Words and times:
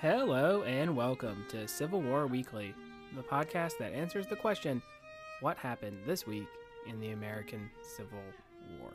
Hello 0.00 0.62
and 0.62 0.94
welcome 0.94 1.44
to 1.48 1.66
Civil 1.66 2.00
War 2.00 2.28
Weekly, 2.28 2.72
the 3.16 3.22
podcast 3.24 3.78
that 3.80 3.92
answers 3.92 4.28
the 4.28 4.36
question 4.36 4.80
what 5.40 5.58
happened 5.58 5.98
this 6.06 6.24
week 6.24 6.46
in 6.86 7.00
the 7.00 7.10
American 7.10 7.68
Civil 7.82 8.20
War? 8.78 8.92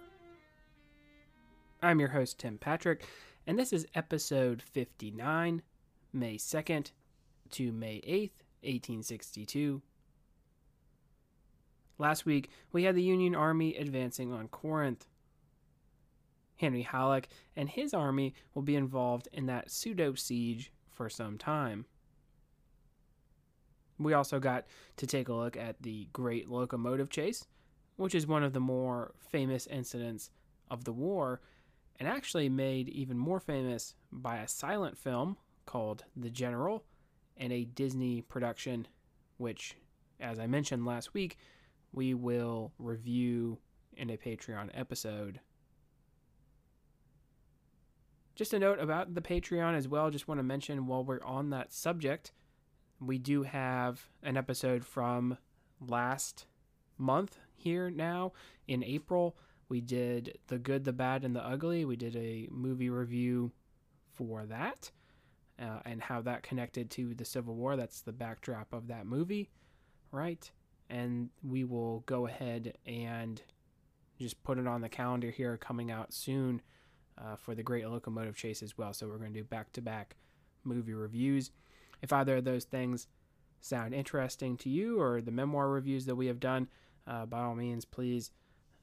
I'm 1.81 1.99
your 1.99 2.08
host, 2.08 2.39
Tim 2.39 2.58
Patrick, 2.58 3.05
and 3.45 3.59
this 3.59 3.73
is 3.73 3.85
episode 3.95 4.61
59, 4.61 5.61
May 6.13 6.38
2nd 6.38 6.91
to 7.52 7.73
May 7.73 7.97
8th, 8.08 8.39
1862. 8.61 9.81
Last 11.97 12.25
week, 12.25 12.49
we 12.72 12.85
had 12.85 12.95
the 12.95 13.03
Union 13.03 13.35
Army 13.35 13.75
advancing 13.75 14.31
on 14.31 14.47
Corinth. 14.47 15.05
Henry 16.55 16.83
Halleck 16.83 17.27
and 17.58 17.67
his 17.67 17.94
army 17.94 18.33
will 18.53 18.61
be 18.61 18.77
involved 18.77 19.27
in 19.33 19.47
that 19.47 19.70
pseudo 19.70 20.14
siege 20.14 20.72
for 20.94 21.09
some 21.09 21.38
time. 21.38 21.86
We 23.99 24.13
also 24.13 24.39
got 24.39 24.66
to 24.97 25.08
take 25.08 25.30
a 25.30 25.33
look 25.33 25.55
at 25.55 25.81
the 25.81 26.08
Great 26.13 26.49
Locomotive 26.49 27.09
Chase, 27.09 27.45
which 27.95 28.16
is 28.16 28.27
one 28.27 28.44
of 28.44 28.53
the 28.53 28.59
more 28.59 29.14
famous 29.30 29.67
incidents 29.67 30.31
of 30.69 30.83
the 30.83 30.94
war, 30.94 31.41
and 31.99 32.08
actually 32.08 32.49
made 32.49 32.89
even 32.89 33.17
more 33.17 33.39
famous 33.39 33.95
by 34.11 34.38
a 34.38 34.47
silent 34.47 34.97
film 34.97 35.38
called 35.66 36.03
The 36.16 36.30
General 36.30 36.83
and 37.38 37.53
a 37.53 37.66
Disney 37.66 38.21
production, 38.21 38.88
which, 39.38 39.75
as 40.19 40.39
I 40.39 40.47
mentioned 40.47 40.86
last 40.86 41.14
week, 41.14 41.38
we 41.91 42.14
will 42.14 42.73
review 42.80 43.59
in 43.95 44.09
a 44.09 44.17
Patreon 44.17 44.69
episode 44.73 45.39
just 48.36 48.53
a 48.53 48.59
note 48.59 48.80
about 48.80 49.14
the 49.14 49.22
Patreon 49.22 49.76
as 49.76 49.88
well. 49.88 50.09
Just 50.09 50.28
want 50.28 50.39
to 50.39 50.44
mention 50.44 50.88
while 50.88 51.03
we're 51.03 51.23
on 51.23 51.52
that 51.52 51.72
subject, 51.72 52.31
we 53.00 53.17
do 53.17 53.44
have 53.44 54.09
an 54.22 54.38
episode 54.38 54.86
from 54.86 55.38
last 55.80 56.45
month 56.98 57.38
here 57.56 57.89
now 57.89 58.34
in 58.67 58.84
April. 58.84 59.36
We 59.70 59.81
did 59.81 60.38
The 60.48 60.59
Good, 60.59 60.84
the 60.84 60.94
Bad, 60.94 61.23
and 61.23 61.36
the 61.36 61.45
Ugly. 61.45 61.86
We 61.86 61.95
did 61.95 62.16
a 62.16 62.48
movie 62.52 62.89
review 62.89 63.52
for 64.11 64.45
that 64.45 64.92
uh, 65.59 65.80
and 65.86 66.02
how 66.02 66.22
that 66.22 66.44
connected 66.44 66.89
to 66.92 67.14
the 67.14 67.26
Civil 67.26 67.56
War. 67.56 67.76
That's 67.76 68.02
the 68.02 68.11
backdrop 68.11 68.73
of 68.73 68.88
that 68.88 69.06
movie, 69.06 69.50
right? 70.11 70.50
And 70.89 71.30
we 71.44 71.64
will 71.64 72.02
go 72.06 72.28
ahead 72.28 72.78
and 72.86 73.42
just 74.20 74.44
put 74.44 74.58
it 74.58 74.67
on 74.67 74.81
the 74.81 74.89
calendar 74.89 75.31
here 75.31 75.58
coming 75.58 75.92
out 75.92 76.14
soon 76.14 76.61
uh, 77.17 77.36
for 77.36 77.56
the 77.56 77.64
Great 77.64 77.88
Locomotive 77.88 78.36
Chase 78.36 78.64
as 78.64 78.78
well. 78.78 78.94
So 78.94 79.08
we're 79.08 79.17
going 79.17 79.33
to 79.33 79.39
do 79.39 79.44
back 79.44 79.72
to 79.73 79.81
back 79.81 80.15
movie 80.64 80.93
reviews. 80.93 81.52
If 82.02 82.11
either 82.11 82.37
of 82.37 82.43
those 82.43 82.65
things 82.65 83.08
sound 83.61 83.93
interesting 83.93 84.58
to 84.58 84.70
you 84.70 84.99
or 84.99 85.21
the 85.21 85.32
memoir 85.32 85.70
reviews 85.70 86.05
that 86.05 86.15
we 86.15 86.27
have 86.27 86.39
done, 86.39 86.67
uh, 87.08 87.26
by 87.26 87.42
all 87.42 87.55
means, 87.55 87.86
please, 87.86 88.32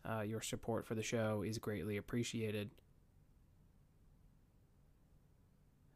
uh, 0.08 0.20
your 0.20 0.40
support 0.40 0.86
for 0.86 0.94
the 0.94 1.02
show 1.02 1.42
is 1.42 1.58
greatly 1.58 1.96
appreciated. 1.96 2.70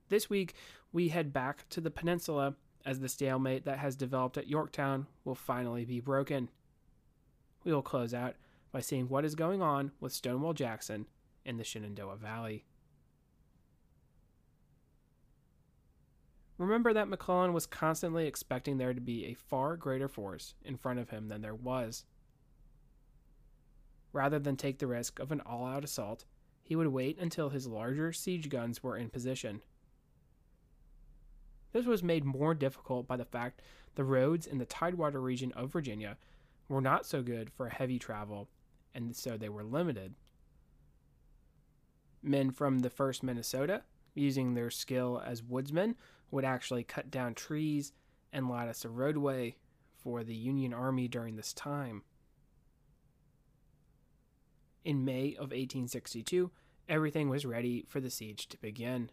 This 0.09 0.29
week, 0.29 0.55
we 0.93 1.09
head 1.09 1.33
back 1.33 1.69
to 1.71 1.81
the 1.81 1.91
peninsula 1.91 2.55
as 2.85 3.01
the 3.01 3.09
stalemate 3.09 3.65
that 3.65 3.79
has 3.79 3.97
developed 3.97 4.37
at 4.37 4.49
Yorktown 4.49 5.07
will 5.25 5.35
finally 5.35 5.85
be 5.85 6.01
broken. 6.01 6.51
We 7.65 7.73
will 7.73 7.83
close 7.83 8.13
out 8.13 8.35
by 8.71 8.81
seeing 8.81 9.09
what 9.09 9.25
is 9.25 9.35
going 9.35 9.63
on 9.63 9.93
with 10.01 10.13
Stonewall 10.13 10.53
Jackson 10.53 11.07
in 11.45 11.57
the 11.57 11.65
Shenandoah 11.65 12.17
Valley. 12.17 12.65
Remember 16.57 16.93
that 16.93 17.09
McClellan 17.09 17.53
was 17.53 17.67
constantly 17.67 18.27
expecting 18.27 18.79
there 18.79 18.95
to 18.95 19.01
be 19.01 19.27
a 19.27 19.35
far 19.35 19.77
greater 19.77 20.09
force 20.09 20.55
in 20.65 20.77
front 20.77 21.01
of 21.01 21.11
him 21.11 21.29
than 21.29 21.41
there 21.41 21.55
was. 21.55 22.05
Rather 24.13 24.39
than 24.39 24.57
take 24.57 24.79
the 24.79 24.87
risk 24.87 25.19
of 25.19 25.33
an 25.33 25.41
all 25.41 25.67
out 25.67 25.83
assault, 25.83 26.25
he 26.63 26.77
would 26.77 26.87
wait 26.87 27.19
until 27.19 27.51
his 27.51 27.67
larger 27.67 28.13
siege 28.13 28.49
guns 28.49 28.83
were 28.83 28.97
in 28.97 29.11
position. 29.11 29.63
This 31.73 31.87
was 31.87 32.05
made 32.05 32.25
more 32.25 32.55
difficult 32.55 33.09
by 33.09 33.17
the 33.17 33.25
fact 33.25 33.61
the 33.97 34.05
roads 34.05 34.47
in 34.47 34.59
the 34.59 34.65
Tidewater 34.65 35.21
region 35.21 35.51
of 35.53 35.73
Virginia 35.73 36.17
were 36.69 36.81
not 36.81 37.05
so 37.05 37.21
good 37.21 37.51
for 37.51 37.69
heavy 37.69 37.99
travel, 37.99 38.49
and 38.95 39.15
so 39.15 39.37
they 39.37 39.49
were 39.49 39.65
limited 39.65 40.15
men 42.25 42.51
from 42.51 42.81
the 42.81 42.91
1st 42.91 43.23
Minnesota, 43.23 43.83
using 44.15 44.55
their 44.55 44.71
skill 44.71 45.23
as 45.25 45.43
woodsmen, 45.43 45.97
would 46.31 46.45
actually 46.45 46.85
cut 46.85 47.11
down 47.11 47.35
trees 47.35 47.93
and 48.33 48.49
light 48.49 48.69
us 48.69 48.85
a 48.85 48.89
roadway 48.89 49.57
for 49.97 50.25
the 50.25 50.35
Union 50.35 50.73
Army 50.75 51.09
during 51.09 51.37
this 51.37 51.53
time. 51.53 52.03
In 54.85 55.05
May 55.05 55.35
of 55.35 55.51
1862, 55.51 56.51
everything 56.89 57.29
was 57.29 57.47
ready 57.47 57.85
for 57.89 58.01
the 58.01 58.11
siege 58.11 58.49
to 58.49 58.59
begin. 58.59 59.11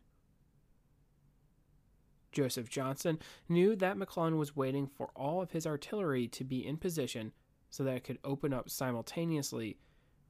Joseph 2.31 2.69
Johnston 2.69 3.19
knew 3.47 3.75
that 3.75 3.97
McClellan 3.97 4.37
was 4.37 4.55
waiting 4.55 4.87
for 4.87 5.09
all 5.15 5.41
of 5.41 5.51
his 5.51 5.67
artillery 5.67 6.27
to 6.29 6.43
be 6.43 6.65
in 6.65 6.77
position 6.77 7.33
so 7.69 7.83
that 7.83 7.95
it 7.95 8.03
could 8.03 8.19
open 8.23 8.53
up 8.53 8.69
simultaneously 8.69 9.77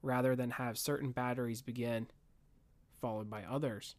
rather 0.01 0.35
than 0.35 0.51
have 0.51 0.77
certain 0.77 1.11
batteries 1.11 1.61
begin 1.61 2.07
followed 3.01 3.29
by 3.29 3.43
others. 3.43 3.95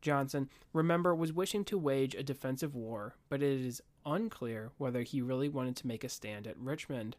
Johnson, 0.00 0.48
remember, 0.72 1.14
was 1.14 1.32
wishing 1.32 1.64
to 1.64 1.78
wage 1.78 2.14
a 2.14 2.22
defensive 2.22 2.74
war, 2.74 3.16
but 3.28 3.42
it 3.42 3.60
is 3.60 3.82
unclear 4.04 4.70
whether 4.78 5.02
he 5.02 5.20
really 5.20 5.48
wanted 5.48 5.76
to 5.76 5.86
make 5.86 6.04
a 6.04 6.08
stand 6.08 6.46
at 6.46 6.56
Richmond. 6.58 7.16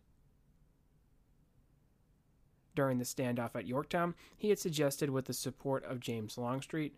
During 2.76 2.98
the 2.98 3.04
standoff 3.04 3.56
at 3.56 3.68
Yorktown, 3.68 4.16
he 4.38 4.50
had 4.50 4.60
suggested, 4.60 5.10
with 5.10 5.26
the 5.26 5.34
support 5.34 5.84
of 5.84 6.00
James 6.00 6.38
Longstreet, 6.38 6.96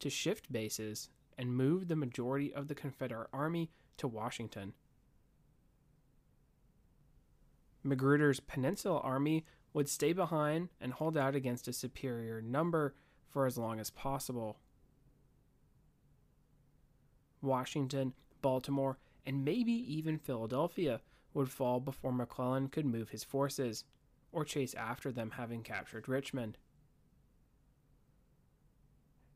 to 0.00 0.10
shift 0.10 0.52
bases 0.52 1.08
and 1.38 1.54
move 1.54 1.88
the 1.88 1.96
majority 1.96 2.52
of 2.52 2.68
the 2.68 2.74
Confederate 2.74 3.28
Army 3.32 3.70
to 3.96 4.08
Washington. 4.08 4.74
Magruder's 7.82 8.40
Peninsula 8.40 8.98
Army 9.00 9.44
would 9.72 9.88
stay 9.88 10.12
behind 10.12 10.68
and 10.80 10.92
hold 10.92 11.16
out 11.16 11.34
against 11.34 11.68
a 11.68 11.72
superior 11.72 12.40
number 12.40 12.94
for 13.28 13.46
as 13.46 13.56
long 13.56 13.80
as 13.80 13.90
possible. 13.90 14.58
Washington, 17.40 18.12
Baltimore, 18.40 18.98
and 19.26 19.44
maybe 19.44 19.72
even 19.72 20.18
Philadelphia 20.18 21.00
would 21.34 21.50
fall 21.50 21.80
before 21.80 22.12
McClellan 22.12 22.68
could 22.68 22.86
move 22.86 23.10
his 23.10 23.24
forces, 23.24 23.84
or 24.30 24.44
chase 24.44 24.74
after 24.74 25.10
them 25.10 25.32
having 25.36 25.62
captured 25.62 26.08
Richmond. 26.08 26.58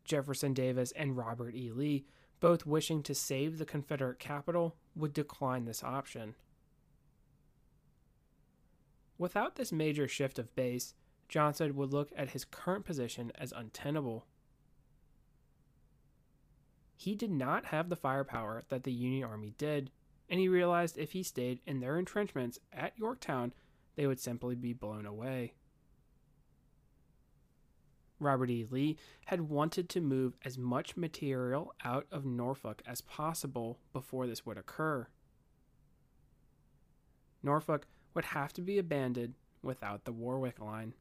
Jefferson 0.05 0.55
Davis 0.55 0.93
and 0.93 1.17
Robert 1.17 1.55
E. 1.55 1.73
Lee, 1.73 2.07
both 2.41 2.67
wishing 2.67 3.03
to 3.03 3.15
save 3.15 3.59
the 3.59 3.65
Confederate 3.65 4.19
capital, 4.19 4.77
would 4.95 5.13
decline 5.13 5.65
this 5.65 5.83
option. 5.83 6.35
Without 9.19 9.57
this 9.57 9.73
major 9.73 10.07
shift 10.07 10.39
of 10.39 10.55
base, 10.55 10.95
Johnston 11.29 11.75
would 11.77 11.93
look 11.93 12.11
at 12.17 12.31
his 12.31 12.45
current 12.45 12.85
position 12.85 13.33
as 13.37 13.53
untenable. 13.53 14.27
He 16.97 17.15
did 17.15 17.31
not 17.31 17.67
have 17.67 17.89
the 17.89 17.97
firepower 17.97 18.63
that 18.69 18.85
the 18.85 18.93
Union 18.93 19.25
Army 19.25 19.55
did, 19.59 19.91
and 20.29 20.41
he 20.41 20.49
realized 20.49 20.99
if 20.99 21.13
he 21.13 21.23
stayed 21.23 21.61
in 21.67 21.81
their 21.81 21.99
entrenchments 21.99 22.59
at 22.73 22.99
Yorktown, 22.99 23.53
they 23.97 24.07
would 24.07 24.21
simply 24.21 24.55
be 24.55 24.73
blown 24.73 25.07
away. 25.07 25.55
Robert 28.19 28.51
E. 28.51 28.67
Lee 28.71 28.97
had 29.27 29.43
wanted 29.43 29.89
to 29.91 30.01
move 30.01 30.37
as 30.45 30.57
much 30.57 30.97
material 30.97 31.75
out 31.85 32.07
of 32.11 32.25
Norfolk 32.25 32.83
as 32.87 33.03
possible 33.03 33.79
before 33.93 34.27
this 34.27 34.47
would 34.47 34.57
occur. 34.57 35.07
Norfolk 37.43 37.87
would 38.17 38.25
have 38.25 38.53
to 38.55 38.63
be 38.63 38.79
abandoned 38.79 39.35
without 39.63 40.05
the 40.07 40.13
Warwick 40.13 40.59
Line. 40.59 40.95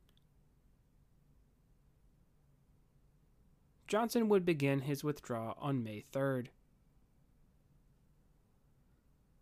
Johnson 3.87 4.27
would 4.27 4.45
begin 4.45 4.81
his 4.81 5.03
withdrawal 5.03 5.55
on 5.59 5.81
May 5.81 6.03
3rd. 6.11 6.47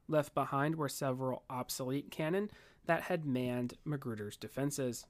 Left 0.07 0.35
behind 0.35 0.75
were 0.75 0.89
several 0.89 1.43
obsolete 1.49 2.11
cannon 2.11 2.51
that 2.85 3.03
had 3.03 3.25
manned 3.25 3.73
Magruder's 3.83 4.37
defenses. 4.37 5.07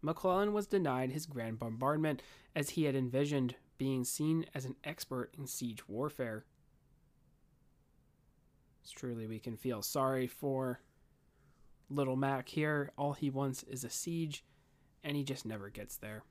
McClellan 0.00 0.52
was 0.52 0.66
denied 0.66 1.12
his 1.12 1.26
grand 1.26 1.60
bombardment 1.60 2.22
as 2.56 2.70
he 2.70 2.84
had 2.84 2.96
envisioned, 2.96 3.54
being 3.78 4.02
seen 4.02 4.46
as 4.52 4.64
an 4.64 4.74
expert 4.82 5.32
in 5.38 5.46
siege 5.46 5.86
warfare. 5.88 6.44
Truly 8.90 9.26
we 9.26 9.38
can 9.38 9.56
feel 9.56 9.82
sorry 9.82 10.26
for 10.26 10.80
little 11.88 12.16
Mac 12.16 12.48
here. 12.48 12.90
All 12.96 13.12
he 13.12 13.30
wants 13.30 13.62
is 13.64 13.84
a 13.84 13.90
siege, 13.90 14.44
and 15.04 15.16
he 15.16 15.24
just 15.24 15.46
never 15.46 15.68
gets 15.68 15.96
there. 15.96 16.24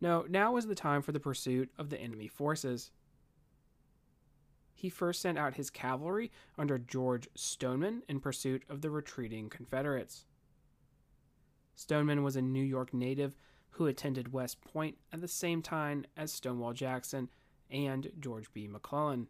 No, 0.00 0.24
now 0.28 0.52
was 0.52 0.66
the 0.66 0.74
time 0.74 1.02
for 1.02 1.12
the 1.12 1.20
pursuit 1.20 1.70
of 1.76 1.90
the 1.90 2.00
enemy 2.00 2.28
forces. 2.28 2.92
He 4.72 4.88
first 4.88 5.20
sent 5.20 5.36
out 5.36 5.56
his 5.56 5.70
cavalry 5.70 6.30
under 6.56 6.78
George 6.78 7.28
Stoneman 7.34 8.02
in 8.08 8.20
pursuit 8.20 8.62
of 8.68 8.80
the 8.80 8.90
retreating 8.90 9.48
Confederates. 9.48 10.24
Stoneman 11.74 12.22
was 12.22 12.36
a 12.36 12.42
New 12.42 12.62
York 12.62 12.94
native 12.94 13.34
who 13.70 13.86
attended 13.86 14.32
West 14.32 14.60
Point 14.60 14.96
at 15.12 15.20
the 15.20 15.28
same 15.28 15.62
time 15.62 16.04
as 16.16 16.32
Stonewall 16.32 16.72
Jackson 16.72 17.28
and 17.70 18.10
George 18.18 18.52
B. 18.52 18.66
McClellan. 18.66 19.28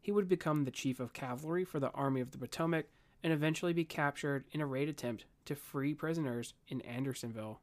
He 0.00 0.12
would 0.12 0.28
become 0.28 0.64
the 0.64 0.70
chief 0.70 1.00
of 1.00 1.12
cavalry 1.12 1.64
for 1.64 1.80
the 1.80 1.90
Army 1.90 2.20
of 2.20 2.30
the 2.30 2.38
Potomac 2.38 2.86
and 3.22 3.32
eventually 3.32 3.72
be 3.72 3.84
captured 3.84 4.44
in 4.52 4.60
a 4.60 4.66
raid 4.66 4.88
attempt 4.88 5.24
to 5.46 5.56
free 5.56 5.94
prisoners 5.94 6.54
in 6.68 6.80
Andersonville. 6.82 7.60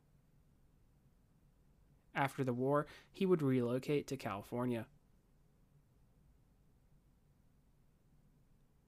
After 2.15 2.43
the 2.43 2.53
war, 2.53 2.85
he 3.11 3.25
would 3.25 3.41
relocate 3.41 4.07
to 4.07 4.17
California. 4.17 4.87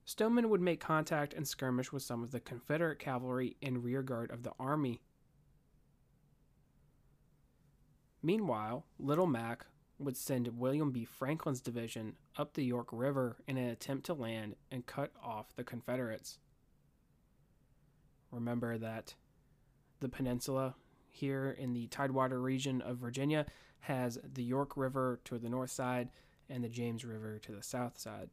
Stoneman 0.05 0.49
would 0.49 0.61
make 0.61 0.79
contact 0.79 1.33
and 1.33 1.47
skirmish 1.47 1.91
with 1.91 2.03
some 2.03 2.21
of 2.21 2.31
the 2.31 2.39
Confederate 2.39 2.99
cavalry 2.99 3.57
in 3.61 3.81
rearguard 3.81 4.29
of 4.31 4.43
the 4.43 4.53
army. 4.59 5.01
Meanwhile, 8.25 8.87
Little 8.97 9.27
Mac 9.27 9.67
would 9.99 10.17
send 10.17 10.47
William 10.57 10.89
B. 10.89 11.05
Franklin's 11.05 11.61
division 11.61 12.15
up 12.35 12.55
the 12.55 12.65
York 12.65 12.87
River 12.91 13.37
in 13.47 13.55
an 13.55 13.69
attempt 13.69 14.07
to 14.07 14.15
land 14.15 14.55
and 14.71 14.87
cut 14.87 15.11
off 15.23 15.55
the 15.55 15.63
Confederates. 15.63 16.39
Remember 18.31 18.79
that 18.79 19.13
the 19.99 20.09
peninsula 20.09 20.73
here 21.07 21.55
in 21.55 21.73
the 21.73 21.85
Tidewater 21.85 22.41
region 22.41 22.81
of 22.81 22.97
Virginia 22.97 23.45
has 23.81 24.17
the 24.23 24.43
York 24.43 24.75
River 24.75 25.19
to 25.25 25.37
the 25.37 25.47
north 25.47 25.69
side 25.69 26.09
and 26.49 26.63
the 26.63 26.69
James 26.69 27.05
River 27.05 27.37
to 27.37 27.51
the 27.51 27.61
south 27.61 27.99
side. 27.99 28.31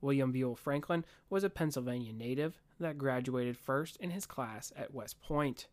William 0.00 0.30
Buell 0.30 0.54
Franklin 0.54 1.04
was 1.28 1.42
a 1.42 1.50
Pennsylvania 1.50 2.12
native 2.12 2.60
that 2.78 2.98
graduated 2.98 3.58
first 3.58 3.96
in 3.96 4.10
his 4.10 4.26
class 4.26 4.72
at 4.76 4.94
West 4.94 5.20
Point. 5.20 5.66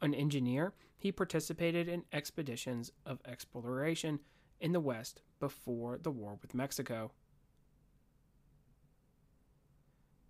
An 0.00 0.14
engineer, 0.14 0.74
he 0.96 1.12
participated 1.12 1.88
in 1.88 2.04
expeditions 2.12 2.92
of 3.06 3.20
exploration 3.26 4.20
in 4.60 4.72
the 4.72 4.80
West 4.80 5.22
before 5.40 5.98
the 5.98 6.10
war 6.10 6.38
with 6.40 6.54
Mexico. 6.54 7.12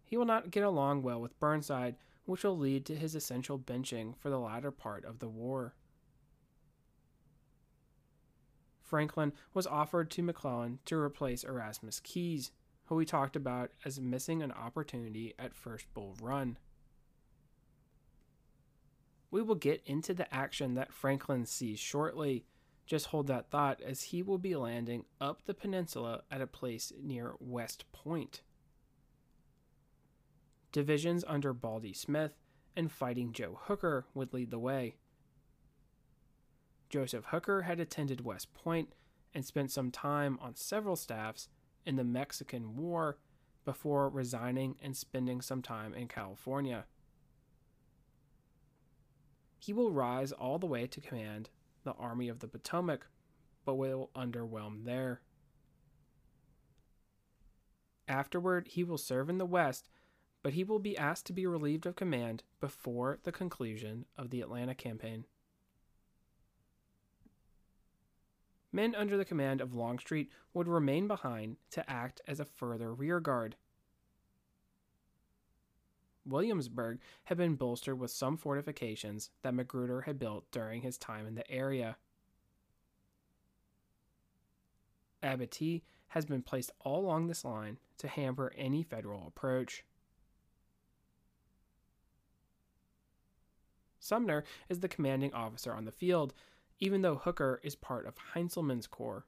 He 0.05 0.17
will 0.17 0.25
not 0.27 0.51
get 0.51 0.63
along 0.63 1.03
well 1.03 1.21
with 1.21 1.39
Burnside, 1.41 1.97
which 2.25 2.45
will 2.45 2.59
lead 2.59 2.87
to 2.87 2.97
his 2.97 3.15
essential 3.15 3.59
benching 3.59 4.17
for 4.17 4.31
the 4.31 4.39
latter 4.39 4.71
part 4.71 5.05
of 5.05 5.19
the 5.19 5.29
war. 5.29 5.75
Franklin 8.81 9.33
was 9.53 9.67
offered 9.67 10.11
to 10.11 10.23
McClellan 10.23 10.79
to 10.85 10.97
replace 10.97 11.43
Erasmus 11.43 12.01
Keyes, 12.01 12.53
who 12.85 12.95
we 12.95 13.05
talked 13.05 13.35
about 13.35 13.71
as 13.85 14.01
missing 14.01 14.43
an 14.43 14.53
opportunity 14.53 15.35
at 15.39 15.55
First 15.55 15.93
Bull 15.95 16.15
Run. 16.21 16.59
We 19.35 19.43
will 19.43 19.57
get 19.57 19.83
into 19.85 20.15
the 20.15 20.33
action 20.33 20.75
that 20.75 20.93
Franklin 20.93 21.45
sees 21.45 21.81
shortly. 21.81 22.45
Just 22.87 23.07
hold 23.07 23.27
that 23.27 23.51
thought 23.51 23.81
as 23.81 24.05
he 24.05 24.23
will 24.23 24.39
be 24.39 24.55
landing 24.55 25.07
up 25.21 25.45
the 25.45 25.55
peninsula 25.55 26.23
at 26.31 26.41
a 26.41 26.47
place 26.47 26.93
near 27.03 27.35
West 27.41 27.85
Point. 27.91 28.43
Divisions 30.71 31.25
under 31.27 31.53
Baldy 31.53 31.93
Smith 31.93 32.31
and 32.77 32.93
Fighting 32.93 33.33
Joe 33.33 33.59
Hooker 33.63 34.07
would 34.15 34.33
lead 34.33 34.53
the 34.53 34.59
way. 34.61 34.95
Joseph 36.89 37.25
Hooker 37.31 37.63
had 37.63 37.81
attended 37.81 38.25
West 38.25 38.55
Point 38.55 38.91
and 39.35 39.45
spent 39.45 39.73
some 39.73 39.91
time 39.91 40.39
on 40.41 40.55
several 40.55 40.95
staffs 40.95 41.49
in 41.85 41.97
the 41.97 42.05
Mexican 42.05 42.77
War 42.77 43.19
before 43.65 44.09
resigning 44.09 44.77
and 44.81 44.97
spending 44.97 45.41
some 45.41 45.61
time 45.61 45.93
in 45.93 46.07
California. 46.07 46.85
He 49.65 49.73
will 49.73 49.91
rise 49.91 50.31
all 50.31 50.59
the 50.59 50.67
way 50.67 50.87
to 50.87 51.01
command 51.01 51.49
the 51.85 51.95
Army 51.95 52.29
of 52.29 52.41
the 52.41 52.49
Potomac, 52.49 53.07
but 53.65 53.77
will 53.77 54.11
underwhelm 54.15 54.85
there. 54.85 55.23
Afterward, 58.07 58.69
he 58.69 58.85
will 58.85 58.99
serve 58.99 59.31
in 59.31 59.39
the 59.39 59.47
West, 59.47 59.89
but 60.43 60.53
he 60.53 60.65
will 60.65 60.81
be 60.81 60.99
asked 60.99 61.25
to 61.29 61.33
be 61.33 61.47
relieved 61.47 61.87
of 61.87 61.97
command 61.97 62.43
before 62.61 63.19
the 63.23 63.33
conclusion 63.33 64.05
of 64.19 64.29
the 64.29 64.43
Atlanta 64.43 64.75
campaign. 64.75 65.25
men 68.71 68.95
under 68.95 69.17
the 69.17 69.25
command 69.25 69.63
of 69.63 69.73
Longstreet 69.73 70.31
would 70.53 70.69
remain 70.69 71.07
behind 71.07 71.57
to 71.71 71.89
act 71.89 72.21
as 72.27 72.39
a 72.39 72.45
further 72.45 72.93
rearguard. 72.93 73.57
Williamsburg 76.27 77.01
had 77.25 77.37
been 77.37 77.55
bolstered 77.55 77.99
with 77.99 78.11
some 78.11 78.37
fortifications 78.37 79.31
that 79.43 79.55
Magruder 79.55 80.03
had 80.03 80.19
built 80.19 80.51
during 80.51 80.83
his 80.83 80.97
time 80.97 81.27
in 81.27 81.35
the 81.35 81.51
area. 81.51 81.97
Abattis 85.23 85.83
has 86.09 86.27
been 86.27 86.43
placed 86.43 86.71
all 86.81 87.01
along 87.01 87.27
this 87.27 87.45
line 87.45 87.79
to 87.99 88.09
hamper 88.09 88.53
any 88.57 88.83
federal 88.83 89.27
approach. 89.27 89.85
Sumner 93.99 94.45
is 94.69 94.81
the 94.81 94.89
commanding 94.89 95.33
officer 95.33 95.73
on 95.73 95.87
the 95.87 95.91
field, 95.91 96.35
even 96.79 97.03
though 97.03 97.17
Hooker 97.17 97.59
is 97.63 97.75
part 97.75 98.07
of 98.07 98.17
Heintzelman's 98.35 98.87
corps. 98.87 99.25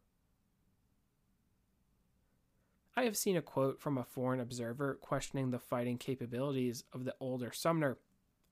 I 2.98 3.04
have 3.04 3.16
seen 3.16 3.36
a 3.36 3.42
quote 3.42 3.78
from 3.78 3.98
a 3.98 4.04
foreign 4.04 4.40
observer 4.40 4.94
questioning 4.94 5.50
the 5.50 5.58
fighting 5.58 5.98
capabilities 5.98 6.84
of 6.94 7.04
the 7.04 7.14
older 7.20 7.52
Sumner, 7.52 7.98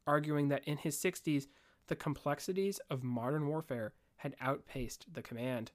arguing 0.07 0.49
that 0.49 0.65
in 0.65 0.77
his 0.77 0.99
60s, 0.99 1.47
the 1.87 1.97
complexities 1.97 2.79
of 2.91 3.03
modern 3.03 3.47
warfare 3.47 3.95
had 4.17 4.37
outpaced 4.43 5.07
the 5.15 5.23
command. 5.23 5.73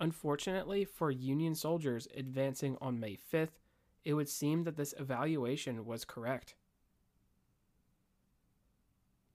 Unfortunately 0.00 0.84
for 0.84 1.10
Union 1.10 1.54
soldiers 1.54 2.08
advancing 2.16 2.76
on 2.80 2.98
May 2.98 3.16
5th, 3.16 3.58
it 4.04 4.14
would 4.14 4.28
seem 4.28 4.64
that 4.64 4.76
this 4.76 4.94
evaluation 4.98 5.84
was 5.84 6.04
correct. 6.04 6.54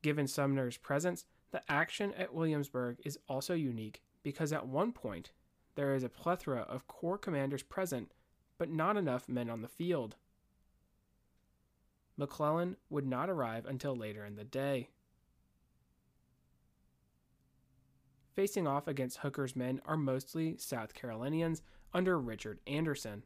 Given 0.02 0.28
Sumner's 0.28 0.78
presence, 0.78 1.26
the 1.52 1.62
action 1.70 2.14
at 2.18 2.34
Williamsburg 2.34 2.98
is 3.06 3.20
also 3.30 3.54
unique 3.54 4.02
because 4.22 4.52
at 4.52 4.68
one 4.68 4.92
point 4.92 5.32
there 5.76 5.96
is 5.96 6.04
a 6.04 6.10
plethora 6.10 6.62
of 6.62 6.88
corps 6.88 7.18
commanders 7.18 7.64
present, 7.64 8.12
but 8.58 8.70
not 8.70 8.98
enough 8.98 9.28
men 9.28 9.50
on 9.50 9.62
the 9.62 9.68
field. 9.68 10.16
McClellan 12.16 12.78
would 12.90 13.08
not 13.08 13.30
arrive 13.30 13.66
until 13.66 13.96
later 13.96 14.24
in 14.26 14.36
the 14.36 14.44
day. 14.44 14.90
Facing 18.36 18.68
off 18.68 18.88
against 18.88 19.20
Hooker's 19.20 19.56
men 19.56 19.82
are 19.86 19.98
mostly 19.98 20.58
South 20.58 20.94
Carolinians 20.94 21.62
under 21.94 22.20
Richard 22.20 22.60
Anderson. 22.66 23.24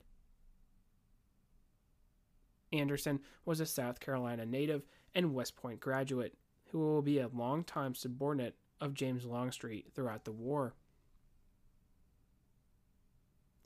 Anderson 2.73 3.21
was 3.45 3.59
a 3.59 3.65
South 3.65 3.99
Carolina 3.99 4.45
native 4.45 4.83
and 5.15 5.33
West 5.33 5.55
Point 5.55 5.79
graduate 5.79 6.35
who 6.71 6.79
will 6.79 7.01
be 7.01 7.19
a 7.19 7.29
longtime 7.29 7.95
subordinate 7.95 8.55
of 8.81 8.93
James 8.93 9.25
Longstreet 9.25 9.93
throughout 9.93 10.25
the 10.25 10.31
war. 10.31 10.75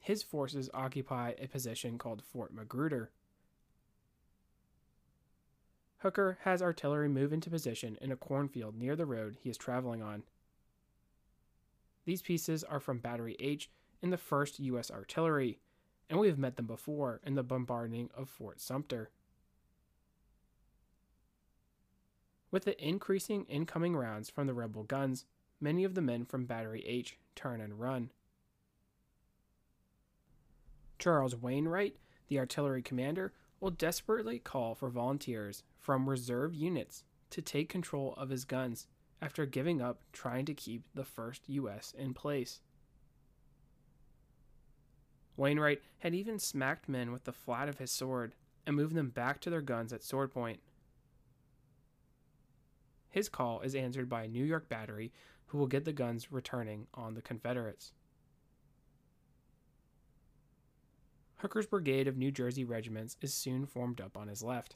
His 0.02 0.24
forces 0.24 0.70
occupy 0.74 1.36
a 1.38 1.48
position 1.48 2.00
called 2.00 2.24
Fort 2.24 2.52
Magruder. 2.54 3.12
Hooker 6.00 6.40
has 6.42 6.64
artillery 6.64 7.08
move 7.08 7.32
into 7.32 7.52
position 7.52 8.00
in 8.02 8.12
a 8.12 8.16
cornfield 8.16 8.76
near 8.76 8.96
the 8.96 9.06
road 9.06 9.38
he 9.40 9.52
is 9.52 9.58
traveling 9.58 10.02
on. 10.02 10.24
These 12.06 12.24
pieces 12.24 12.64
are 12.64 12.80
from 12.80 12.98
Battery 12.98 13.36
H 13.40 13.70
in 14.02 14.10
the 14.10 14.18
1st 14.18 14.60
U.S. 14.62 14.90
Artillery, 14.90 15.60
and 16.10 16.20
we 16.20 16.28
have 16.28 16.40
met 16.40 16.56
them 16.56 16.66
before 16.66 17.22
in 17.24 17.36
the 17.36 17.44
bombarding 17.44 18.10
of 18.16 18.28
Fort 18.28 18.60
Sumter. 18.60 19.12
With 22.50 22.66
the 22.66 22.84
increasing 22.84 23.46
incoming 23.46 23.96
rounds 23.96 24.32
from 24.32 24.48
the 24.48 24.56
rebel 24.56 24.82
guns, 24.82 25.26
many 25.60 25.84
of 25.84 25.94
the 25.94 26.02
men 26.02 26.26
from 26.26 26.46
Battery 26.46 26.84
H 26.88 27.20
turn 27.36 27.62
and 27.62 27.80
run. 27.80 28.10
Charles 31.02 31.36
Wainwright, 31.36 31.96
the 32.28 32.38
artillery 32.38 32.84
commander, 32.84 33.34
will 33.60 33.72
desperately 33.72 34.38
call 34.38 34.76
for 34.76 34.90
volunteers 34.90 35.64
from 35.80 36.08
reserve 36.08 36.54
units 36.54 37.04
to 37.32 37.42
take 37.42 37.70
control 37.70 38.14
of 38.18 38.30
his 38.30 38.46
guns 38.46 38.86
after 39.20 39.48
giving 39.48 39.82
up 39.82 40.04
trying 40.14 40.46
to 40.46 40.54
keep 40.54 40.84
the 40.94 41.04
1st 41.04 41.40
U.S. 41.48 41.94
in 41.98 42.14
place. 42.14 42.62
Wainwright 45.36 45.82
had 46.00 46.14
even 46.14 46.38
smacked 46.38 46.88
men 46.88 47.12
with 47.12 47.24
the 47.24 47.34
flat 47.34 47.68
of 47.68 47.80
his 47.80 47.90
sword 47.90 48.36
and 48.68 48.76
moved 48.76 48.94
them 48.94 49.10
back 49.10 49.42
to 49.42 49.50
their 49.50 49.62
guns 49.62 49.92
at 49.92 50.04
Sword 50.04 50.32
Point. 50.32 50.60
His 53.10 53.28
call 53.28 53.62
is 53.62 53.74
answered 53.74 54.08
by 54.08 54.26
a 54.26 54.28
New 54.28 54.46
York 54.46 54.70
battery 54.70 55.12
who 55.48 55.58
will 55.58 55.68
get 55.68 55.84
the 55.84 55.94
guns 55.94 56.32
returning 56.32 56.86
on 56.94 57.16
the 57.16 57.24
Confederates. 57.24 57.92
Hooker's 61.42 61.66
brigade 61.66 62.08
of 62.08 62.18
New 62.18 62.30
Jersey 62.30 62.64
regiments 62.64 63.18
is 63.20 63.34
soon 63.34 63.66
formed 63.66 64.00
up 64.00 64.16
on 64.16 64.28
his 64.28 64.44
left. 64.44 64.76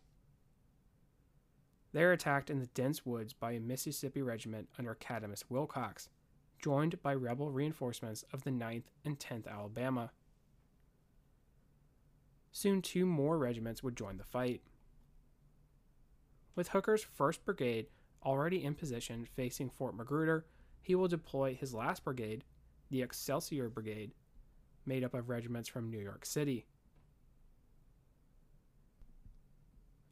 They 1.93 2.01
are 2.01 2.11
attacked 2.11 2.49
in 2.49 2.59
the 2.59 2.65
dense 2.65 3.05
woods 3.05 3.33
by 3.33 3.51
a 3.51 3.59
Mississippi 3.59 4.23
regiment 4.23 4.67
under 4.79 4.95
Cadmus 4.95 5.43
Wilcox, 5.47 6.09
joined 6.59 6.99
by 7.03 7.13
rebel 7.13 7.51
reinforcements 7.51 8.25
of 8.33 8.43
the 8.43 8.49
9th 8.49 8.85
and 9.05 9.19
10th 9.19 9.47
Alabama. 9.47 10.09
Soon, 12.51 12.81
two 12.81 13.05
more 13.05 13.37
regiments 13.37 13.83
would 13.83 13.95
join 13.95 14.17
the 14.17 14.23
fight. 14.23 14.63
With 16.55 16.69
Hooker's 16.69 17.05
1st 17.19 17.45
Brigade 17.45 17.87
already 18.25 18.63
in 18.63 18.73
position 18.73 19.27
facing 19.35 19.69
Fort 19.69 19.95
Magruder, 19.95 20.47
he 20.81 20.95
will 20.95 21.07
deploy 21.07 21.53
his 21.53 21.75
last 21.75 22.03
brigade, 22.03 22.43
the 22.89 23.03
Excelsior 23.03 23.69
Brigade, 23.69 24.13
made 24.85 25.03
up 25.03 25.13
of 25.13 25.29
regiments 25.29 25.69
from 25.69 25.89
New 25.89 25.99
York 25.99 26.25
City. 26.25 26.65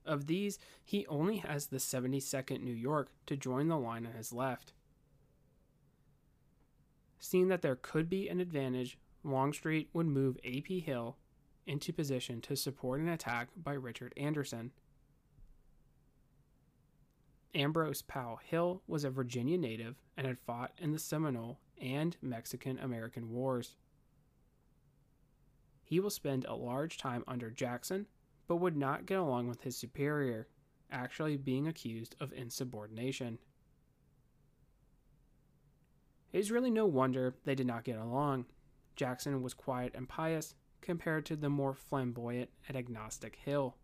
Of 0.06 0.28
these, 0.28 0.60
he 0.84 1.08
only 1.08 1.38
has 1.38 1.68
the 1.68 1.78
72nd 1.78 2.62
New 2.62 2.74
York 2.74 3.10
to 3.26 3.38
join 3.38 3.70
the 3.70 3.78
line 3.78 4.06
on 4.06 4.14
his 4.14 4.34
left. 4.34 4.74
Seeing 7.20 7.48
that 7.48 7.62
there 7.62 7.78
could 7.78 8.10
be 8.10 8.28
an 8.28 8.42
advantage, 8.42 8.98
Longstreet 9.24 9.90
would 9.94 10.08
move 10.08 10.38
A.P. 10.44 10.82
Hill 10.82 11.16
into 11.66 11.94
position 11.94 12.42
to 12.42 12.58
support 12.58 13.00
an 13.00 13.08
attack 13.08 13.48
by 13.56 13.74
Richard 13.74 14.14
Anderson. 14.18 14.72
Ambrose 17.56 18.02
Powell 18.02 18.40
Hill 18.44 18.82
was 18.88 19.04
a 19.04 19.10
Virginia 19.10 19.58
native 19.58 19.96
and 20.18 20.28
had 20.28 20.40
fought 20.40 20.74
in 20.78 20.92
the 20.92 21.00
Seminole 21.00 21.60
and 21.80 22.18
Mexican 22.22 22.80
American 22.80 23.30
Wars. 23.30 23.76
He 25.94 26.00
will 26.00 26.10
spend 26.10 26.46
a 26.46 26.56
large 26.56 26.98
time 26.98 27.24
under 27.28 27.52
Jackson, 27.52 28.08
but 28.48 28.56
would 28.56 28.76
not 28.76 29.06
get 29.06 29.20
along 29.20 29.48
with 29.48 29.62
his 29.62 29.78
superior, 29.78 30.48
actually 30.90 31.38
being 31.38 31.68
accused 31.68 32.16
of 32.20 32.34
insubordination. 32.34 33.38
It 36.32 36.40
is 36.40 36.50
really 36.50 36.72
no 36.72 36.88
wonder 36.88 37.36
they 37.46 37.54
did 37.54 37.68
not 37.68 37.84
get 37.84 38.00
along. 38.00 38.48
Jackson 38.96 39.44
was 39.44 39.54
quiet 39.54 39.94
and 39.94 40.10
pious 40.10 40.56
compared 40.82 41.28
to 41.28 41.36
the 41.36 41.48
more 41.48 41.76
flamboyant 41.76 42.50
and 42.68 42.76
agnostic 42.76 43.36
Hill. 43.36 43.76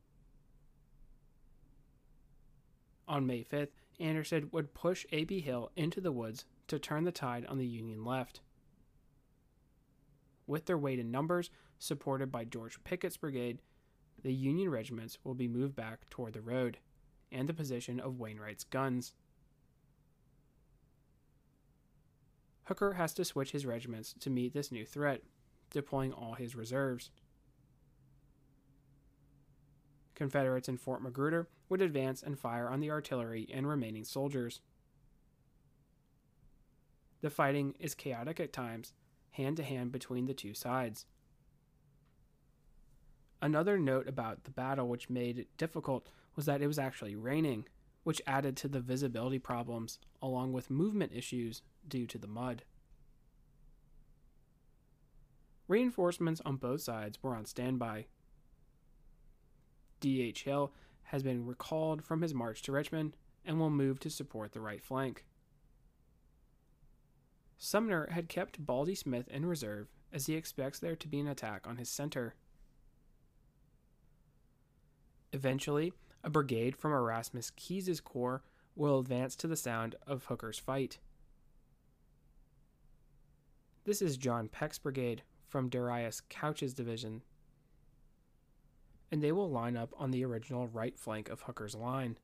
On 3.08 3.28
May 3.28 3.44
5th, 3.44 3.70
Anderson 4.00 4.50
would 4.51 4.74
push 4.74 5.06
A.P. 5.12 5.42
Hill 5.42 5.72
into 5.75 6.01
the 6.01 6.12
woods 6.12 6.46
to 6.70 6.80
turn 6.80 7.04
the 7.04 7.12
tide 7.12 7.46
on 7.46 7.60
the 7.60 7.68
Union 7.68 8.04
left. 8.04 8.39
With 10.48 10.66
their 10.66 10.75
weight 10.75 10.98
in 10.98 11.12
numbers, 11.12 11.51
supported 11.80 12.32
by 12.32 12.44
George 12.44 12.84
Pickett's 12.84 13.18
brigade, 13.18 13.60
the 14.22 14.34
Union 14.34 14.70
regiments 14.70 15.18
will 15.24 15.34
be 15.34 15.48
moved 15.48 15.76
back 15.76 16.10
toward 16.10 16.34
the 16.34 16.42
road 16.42 16.78
and 17.32 17.48
the 17.48 17.54
position 17.54 18.00
of 18.00 18.20
Wainwright's 18.20 18.66
guns. 18.66 19.14
Hooker 22.66 22.94
has 22.94 23.14
to 23.16 23.26
switch 23.26 23.52
his 23.52 23.66
regiments 23.66 24.14
to 24.20 24.30
meet 24.30 24.54
this 24.54 24.72
new 24.72 24.86
threat, 24.86 25.24
deploying 25.72 26.14
all 26.14 26.34
his 26.34 26.56
reserves. 26.56 27.10
Confederates 30.14 30.68
in 30.68 30.78
Fort 30.78 31.02
Magruder 31.02 31.48
would 31.70 31.82
advance 31.82 32.22
and 32.22 32.38
fire 32.38 32.70
on 32.70 32.80
the 32.80 32.92
artillery 32.92 33.48
and 33.52 33.68
remaining 33.68 34.04
soldiers. 34.04 34.62
The 37.22 37.30
fighting 37.30 37.74
is 37.80 37.96
chaotic 37.96 38.40
at 38.40 38.54
times, 38.54 38.94
hand 39.32 39.58
to 39.58 39.64
hand 39.64 39.92
between 39.92 40.26
the 40.26 40.34
two 40.34 40.54
sides. 40.54 41.06
Another 43.41 43.77
note 43.77 44.08
about 44.08 44.43
the 44.43 44.51
battle 44.51 44.88
which 44.88 45.10
made 45.10 45.39
it 45.39 45.58
difficult 45.58 46.08
was 46.36 46.46
that 46.46 46.62
it 46.62 46.67
was 46.67 46.79
actually 46.79 47.15
raining, 47.15 47.65
which 48.03 48.22
added 48.27 48.58
to 48.58 48.67
the 48.67 48.81
visibility 48.81 49.39
problems, 49.39 50.00
along 50.22 50.53
with 50.53 50.69
movement 50.69 51.12
issues 51.13 51.62
due 51.88 52.05
to 52.08 52.17
the 52.17 52.27
mud. 52.27 52.63
Reinforcements 55.67 56.41
on 56.46 56.55
both 56.55 56.81
sides 56.81 57.22
were 57.22 57.36
on 57.36 57.46
standby. 57.46 58.08
D.H. 60.00 60.43
Hill 60.43 60.74
has 61.03 61.24
been 61.24 61.46
recalled 61.46 62.03
from 62.03 62.22
his 62.22 62.34
march 62.34 62.62
to 62.63 62.72
Richmond 62.72 63.15
and 63.46 63.60
will 63.60 63.69
move 63.69 64.00
to 64.00 64.10
support 64.10 64.51
the 64.51 64.62
right 64.62 64.84
flank. 64.84 65.25
Sumner 67.58 68.10
had 68.12 68.29
kept 68.29 68.65
Baldy 68.65 68.96
Smith 68.96 69.27
in 69.27 69.46
reserve 69.46 69.89
as 70.13 70.25
he 70.25 70.36
expects 70.36 70.79
there 70.79 70.96
to 70.96 71.08
be 71.08 71.19
an 71.19 71.27
attack 71.27 71.67
on 71.67 71.77
his 71.77 71.89
center. 71.89 72.36
Eventually, 75.32 75.94
a 76.24 76.30
brigade 76.30 76.76
from 76.76 76.92
Erasmus 76.92 77.52
Keyes' 77.56 78.02
corps 78.02 78.42
will 78.76 79.00
advance 79.00 79.36
to 79.36 79.48
the 79.48 79.56
sound 79.56 79.96
of 80.08 80.26
Hooker's 80.26 80.58
fight. 80.58 80.98
This 83.84 84.02
is 84.02 84.18
John 84.18 84.48
Peck's 84.48 84.80
brigade 84.80 85.24
from 85.48 85.70
Darius 85.70 86.22
Couch's 86.30 86.74
division, 86.74 87.24
and 89.12 89.22
they 89.22 89.32
will 89.32 89.50
line 89.50 89.76
up 89.78 89.94
on 89.98 90.12
the 90.12 90.24
original 90.26 90.68
right 90.68 90.98
flank 90.98 91.30
of 91.30 91.42
Hooker's 91.42 91.76
line. 91.76 92.18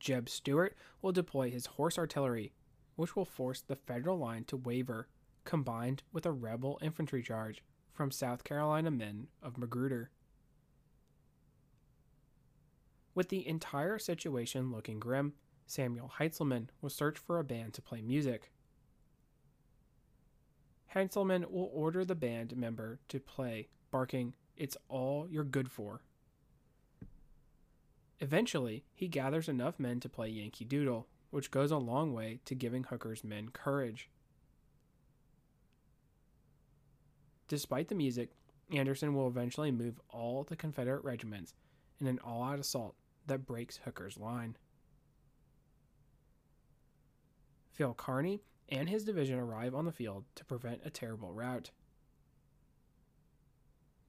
Jeb 0.00 0.28
Stuart 0.28 0.76
will 1.00 1.12
deploy 1.12 1.50
his 1.50 1.66
horse 1.66 1.98
artillery, 1.98 2.52
which 2.96 3.16
will 3.16 3.24
force 3.24 3.60
the 3.60 3.76
Federal 3.76 4.18
line 4.18 4.44
to 4.44 4.56
waver, 4.56 5.08
combined 5.44 6.02
with 6.12 6.26
a 6.26 6.32
rebel 6.32 6.78
infantry 6.82 7.22
charge 7.22 7.62
from 7.92 8.10
South 8.10 8.44
Carolina 8.44 8.90
men 8.90 9.28
of 9.42 9.58
Magruder. 9.58 10.10
With 13.14 13.28
the 13.28 13.46
entire 13.46 13.98
situation 13.98 14.72
looking 14.72 14.98
grim, 14.98 15.34
Samuel 15.66 16.12
Heintzelman 16.18 16.68
will 16.80 16.90
search 16.90 17.18
for 17.18 17.38
a 17.38 17.44
band 17.44 17.74
to 17.74 17.82
play 17.82 18.02
music. 18.02 18.50
Heintzelman 20.94 21.50
will 21.50 21.70
order 21.72 22.04
the 22.04 22.14
band 22.14 22.56
member 22.56 22.98
to 23.08 23.20
play, 23.20 23.68
barking, 23.90 24.34
It's 24.56 24.76
all 24.88 25.28
you're 25.28 25.44
good 25.44 25.70
for. 25.70 26.02
Eventually, 28.20 28.84
he 28.94 29.08
gathers 29.08 29.48
enough 29.48 29.80
men 29.80 30.00
to 30.00 30.08
play 30.08 30.28
Yankee 30.28 30.64
Doodle, 30.64 31.08
which 31.30 31.50
goes 31.50 31.70
a 31.70 31.76
long 31.76 32.12
way 32.12 32.40
to 32.44 32.54
giving 32.54 32.84
Hooker's 32.84 33.24
men 33.24 33.48
courage. 33.48 34.08
Despite 37.48 37.88
the 37.88 37.94
music, 37.94 38.30
Anderson 38.72 39.14
will 39.14 39.26
eventually 39.26 39.70
move 39.70 40.00
all 40.08 40.44
the 40.44 40.56
Confederate 40.56 41.04
regiments 41.04 41.54
in 42.00 42.06
an 42.06 42.20
all 42.20 42.42
out 42.42 42.58
assault 42.58 42.94
that 43.26 43.46
breaks 43.46 43.80
Hooker's 43.84 44.18
line. 44.18 44.56
Phil 47.72 47.94
Kearny 47.94 48.40
and 48.68 48.88
his 48.88 49.04
division 49.04 49.38
arrive 49.38 49.74
on 49.74 49.84
the 49.84 49.92
field 49.92 50.24
to 50.36 50.44
prevent 50.44 50.80
a 50.84 50.90
terrible 50.90 51.32
rout. 51.32 51.70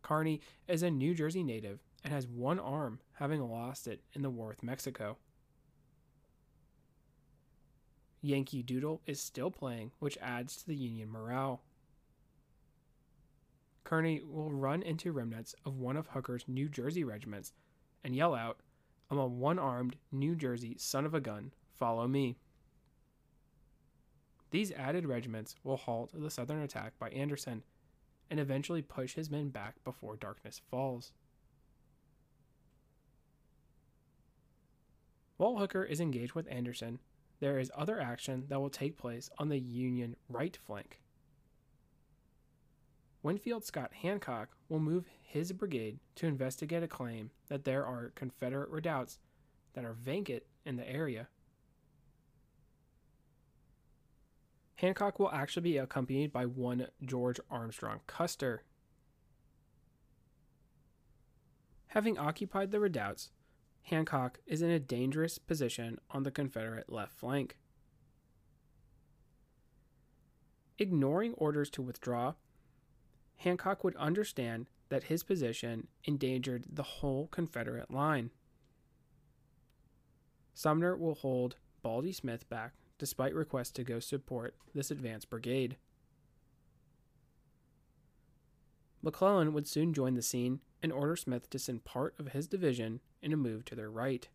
Kearny 0.03 0.39
is 0.67 0.83
a 0.83 0.91
New 0.91 1.15
Jersey 1.15 1.43
native 1.43 1.79
and 2.03 2.13
has 2.13 2.27
one 2.27 2.59
arm, 2.59 2.99
having 3.13 3.41
lost 3.41 3.87
it 3.87 4.01
in 4.13 4.21
the 4.21 4.29
war 4.29 4.49
with 4.49 4.61
Mexico. 4.61 5.17
Yankee 8.21 8.63
Doodle 8.63 9.01
is 9.05 9.19
still 9.19 9.49
playing, 9.49 9.91
which 9.99 10.17
adds 10.21 10.55
to 10.57 10.67
the 10.67 10.75
Union 10.75 11.09
morale. 11.09 11.63
Kearny 13.83 14.23
will 14.23 14.51
run 14.51 14.81
into 14.81 15.11
remnants 15.11 15.55
of 15.63 15.77
one 15.77 15.97
of 15.97 16.07
Hooker's 16.07 16.45
New 16.47 16.69
Jersey 16.69 17.03
regiments 17.03 17.53
and 18.03 18.15
yell 18.15 18.33
out, 18.33 18.59
I'm 19.09 19.17
a 19.17 19.27
one 19.27 19.59
armed 19.59 19.97
New 20.11 20.35
Jersey 20.35 20.75
son 20.77 21.05
of 21.05 21.13
a 21.13 21.21
gun. 21.21 21.53
Follow 21.73 22.07
me. 22.07 22.37
These 24.51 24.71
added 24.71 25.05
regiments 25.05 25.55
will 25.63 25.77
halt 25.77 26.11
the 26.13 26.29
southern 26.29 26.61
attack 26.61 26.93
by 26.97 27.09
Anderson 27.09 27.63
and 28.29 28.39
eventually 28.39 28.81
push 28.81 29.15
his 29.15 29.29
men 29.29 29.49
back 29.49 29.75
before 29.83 30.15
darkness 30.15 30.61
falls. 30.71 31.11
While 35.37 35.57
Hooker 35.57 35.83
is 35.83 35.99
engaged 35.99 36.33
with 36.33 36.47
Anderson, 36.49 36.99
there 37.41 37.59
is 37.59 37.71
other 37.75 37.99
action 37.99 38.45
that 38.47 38.59
will 38.59 38.69
take 38.69 38.97
place 38.97 39.29
on 39.37 39.49
the 39.49 39.59
Union 39.59 40.15
right 40.29 40.57
flank. 40.65 41.01
Winfield 43.25 43.65
Scott 43.65 43.91
Hancock 44.03 44.49
will 44.69 44.77
move 44.77 45.05
his 45.19 45.51
brigade 45.51 45.97
to 46.13 46.27
investigate 46.27 46.83
a 46.83 46.87
claim 46.87 47.31
that 47.47 47.63
there 47.63 47.83
are 47.83 48.11
Confederate 48.13 48.69
redoubts 48.69 49.17
that 49.73 49.83
are 49.83 49.93
vacant 49.93 50.43
in 50.63 50.75
the 50.75 50.87
area. 50.87 51.27
Hancock 54.75 55.17
will 55.17 55.31
actually 55.31 55.63
be 55.63 55.77
accompanied 55.79 56.31
by 56.31 56.45
one 56.45 56.85
George 57.03 57.39
Armstrong 57.49 58.01
Custer. 58.05 58.61
Having 61.87 62.19
occupied 62.19 62.69
the 62.69 62.79
redoubts, 62.79 63.31
Hancock 63.85 64.37
is 64.45 64.61
in 64.61 64.69
a 64.69 64.77
dangerous 64.77 65.39
position 65.39 65.97
on 66.11 66.21
the 66.21 66.31
Confederate 66.31 66.91
left 66.91 67.13
flank. 67.13 67.57
Ignoring 70.77 71.33
orders 71.33 71.71
to 71.71 71.81
withdraw, 71.81 72.35
Hancock 73.37 73.83
would 73.83 73.95
understand 73.97 74.67
that 74.89 75.05
his 75.05 75.23
position 75.23 75.87
endangered 76.03 76.65
the 76.71 76.83
whole 76.83 77.27
Confederate 77.27 77.91
line. 77.91 78.31
Sumner 80.53 80.95
will 80.95 81.15
hold 81.15 81.57
Baldy 81.81 82.11
Smith 82.11 82.47
back 82.49 82.73
despite 82.97 83.33
requests 83.33 83.71
to 83.71 83.83
go 83.83 83.99
support 83.99 84.55
this 84.73 84.89
advance 84.89 85.25
brigade. 85.25 85.77
McClellan 89.01 89.53
would 89.53 89.67
soon 89.67 89.93
join 89.93 90.15
the 90.15 90.21
scene 90.21 90.61
and 90.81 90.91
order 90.91 91.15
Smith 91.15 91.49
to 91.49 91.59
send 91.59 91.83
part 91.83 92.15
of 92.17 92.29
his 92.29 92.47
division 92.47 93.01
in 93.21 93.33
a 93.33 93.37
move 93.37 93.65
to 93.65 93.75
their 93.75 93.91
right. 93.91 94.27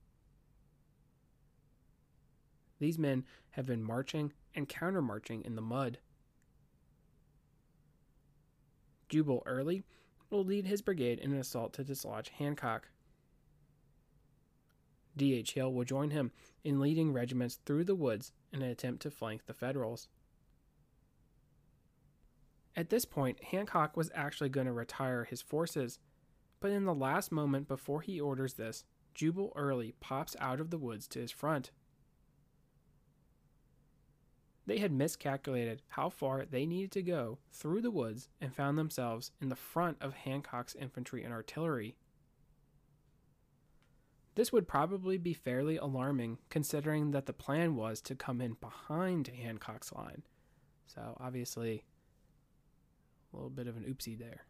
These 2.78 2.98
men 2.98 3.24
have 3.50 3.66
been 3.66 3.82
marching 3.82 4.32
and 4.54 4.68
countermarching 4.68 5.44
in 5.44 5.56
the 5.56 5.62
mud. 5.62 5.98
Jubal 9.10 9.42
Early 9.44 9.84
will 10.30 10.44
lead 10.44 10.66
his 10.66 10.80
brigade 10.80 11.18
in 11.18 11.32
an 11.32 11.38
assault 11.38 11.74
to 11.74 11.84
dislodge 11.84 12.30
Hancock. 12.30 12.88
D.H. 15.16 15.52
Hill 15.52 15.72
will 15.72 15.84
join 15.84 16.10
him 16.10 16.30
in 16.64 16.80
leading 16.80 17.12
regiments 17.12 17.58
through 17.66 17.84
the 17.84 17.94
woods 17.94 18.32
in 18.52 18.62
an 18.62 18.70
attempt 18.70 19.02
to 19.02 19.10
flank 19.10 19.44
the 19.44 19.52
Federals. 19.52 20.08
At 22.76 22.90
this 22.90 23.04
point, 23.04 23.42
Hancock 23.44 23.96
was 23.96 24.10
actually 24.14 24.48
going 24.48 24.66
to 24.66 24.72
retire 24.72 25.24
his 25.24 25.42
forces, 25.42 25.98
but 26.60 26.70
in 26.70 26.84
the 26.84 26.94
last 26.94 27.32
moment 27.32 27.66
before 27.66 28.00
he 28.00 28.20
orders 28.20 28.54
this, 28.54 28.84
Jubal 29.14 29.52
Early 29.56 29.94
pops 30.00 30.36
out 30.38 30.60
of 30.60 30.70
the 30.70 30.78
woods 30.78 31.08
to 31.08 31.18
his 31.18 31.32
front. 31.32 31.72
They 34.66 34.78
had 34.78 34.92
miscalculated 34.92 35.82
how 35.88 36.10
far 36.10 36.44
they 36.44 36.66
needed 36.66 36.92
to 36.92 37.02
go 37.02 37.38
through 37.52 37.82
the 37.82 37.90
woods 37.90 38.28
and 38.40 38.54
found 38.54 38.78
themselves 38.78 39.32
in 39.40 39.48
the 39.48 39.56
front 39.56 39.96
of 40.00 40.14
Hancock's 40.14 40.74
infantry 40.74 41.24
and 41.24 41.32
artillery. 41.32 41.96
This 44.36 44.52
would 44.52 44.68
probably 44.68 45.18
be 45.18 45.34
fairly 45.34 45.76
alarming 45.76 46.38
considering 46.48 47.10
that 47.10 47.26
the 47.26 47.32
plan 47.32 47.74
was 47.74 48.00
to 48.02 48.14
come 48.14 48.40
in 48.40 48.56
behind 48.60 49.28
Hancock's 49.28 49.92
line. 49.92 50.22
So, 50.86 51.16
obviously, 51.20 51.84
a 53.32 53.36
little 53.36 53.50
bit 53.50 53.66
of 53.66 53.76
an 53.76 53.84
oopsie 53.84 54.18
there. 54.18 54.44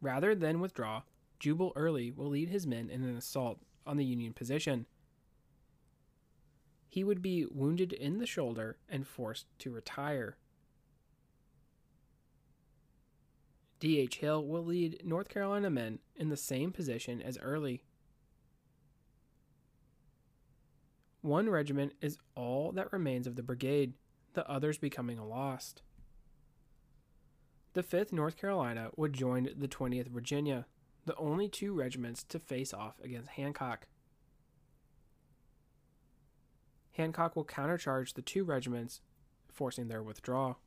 Rather 0.00 0.34
than 0.34 0.60
withdraw, 0.60 1.02
Jubal 1.40 1.72
Early 1.74 2.10
will 2.10 2.28
lead 2.28 2.48
his 2.48 2.66
men 2.66 2.90
in 2.90 3.02
an 3.02 3.16
assault 3.16 3.60
on 3.86 3.96
the 3.96 4.04
Union 4.04 4.32
position. 4.32 4.86
He 6.88 7.04
would 7.04 7.20
be 7.20 7.46
wounded 7.50 7.92
in 7.92 8.18
the 8.18 8.26
shoulder 8.26 8.78
and 8.88 9.06
forced 9.06 9.46
to 9.60 9.70
retire. 9.70 10.36
D.H. 13.80 14.16
Hill 14.16 14.44
will 14.44 14.64
lead 14.64 15.02
North 15.04 15.28
Carolina 15.28 15.70
men 15.70 16.00
in 16.16 16.30
the 16.30 16.36
same 16.36 16.72
position 16.72 17.22
as 17.22 17.38
Early. 17.38 17.82
One 21.20 21.48
regiment 21.50 21.92
is 22.00 22.18
all 22.34 22.72
that 22.72 22.92
remains 22.92 23.26
of 23.26 23.36
the 23.36 23.42
brigade, 23.42 23.94
the 24.34 24.48
others 24.48 24.78
becoming 24.78 25.20
lost. 25.20 25.82
The 27.74 27.82
5th 27.82 28.12
North 28.12 28.36
Carolina 28.36 28.90
would 28.96 29.12
join 29.12 29.50
the 29.56 29.68
20th 29.68 30.08
Virginia, 30.08 30.66
the 31.04 31.16
only 31.16 31.48
two 31.48 31.72
regiments 31.72 32.24
to 32.24 32.38
face 32.38 32.72
off 32.72 32.94
against 33.02 33.30
Hancock. 33.30 33.86
Hancock 36.98 37.36
will 37.36 37.44
countercharge 37.44 38.12
the 38.12 38.22
two 38.22 38.42
regiments, 38.42 39.00
forcing 39.48 39.86
their 39.86 40.02
withdrawal. 40.02 40.58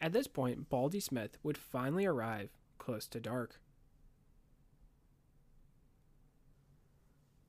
At 0.00 0.12
this 0.12 0.26
point, 0.26 0.68
Baldy 0.68 1.00
Smith 1.00 1.38
would 1.42 1.56
finally 1.56 2.04
arrive 2.04 2.50
close 2.76 3.08
to 3.08 3.18
dark. 3.18 3.58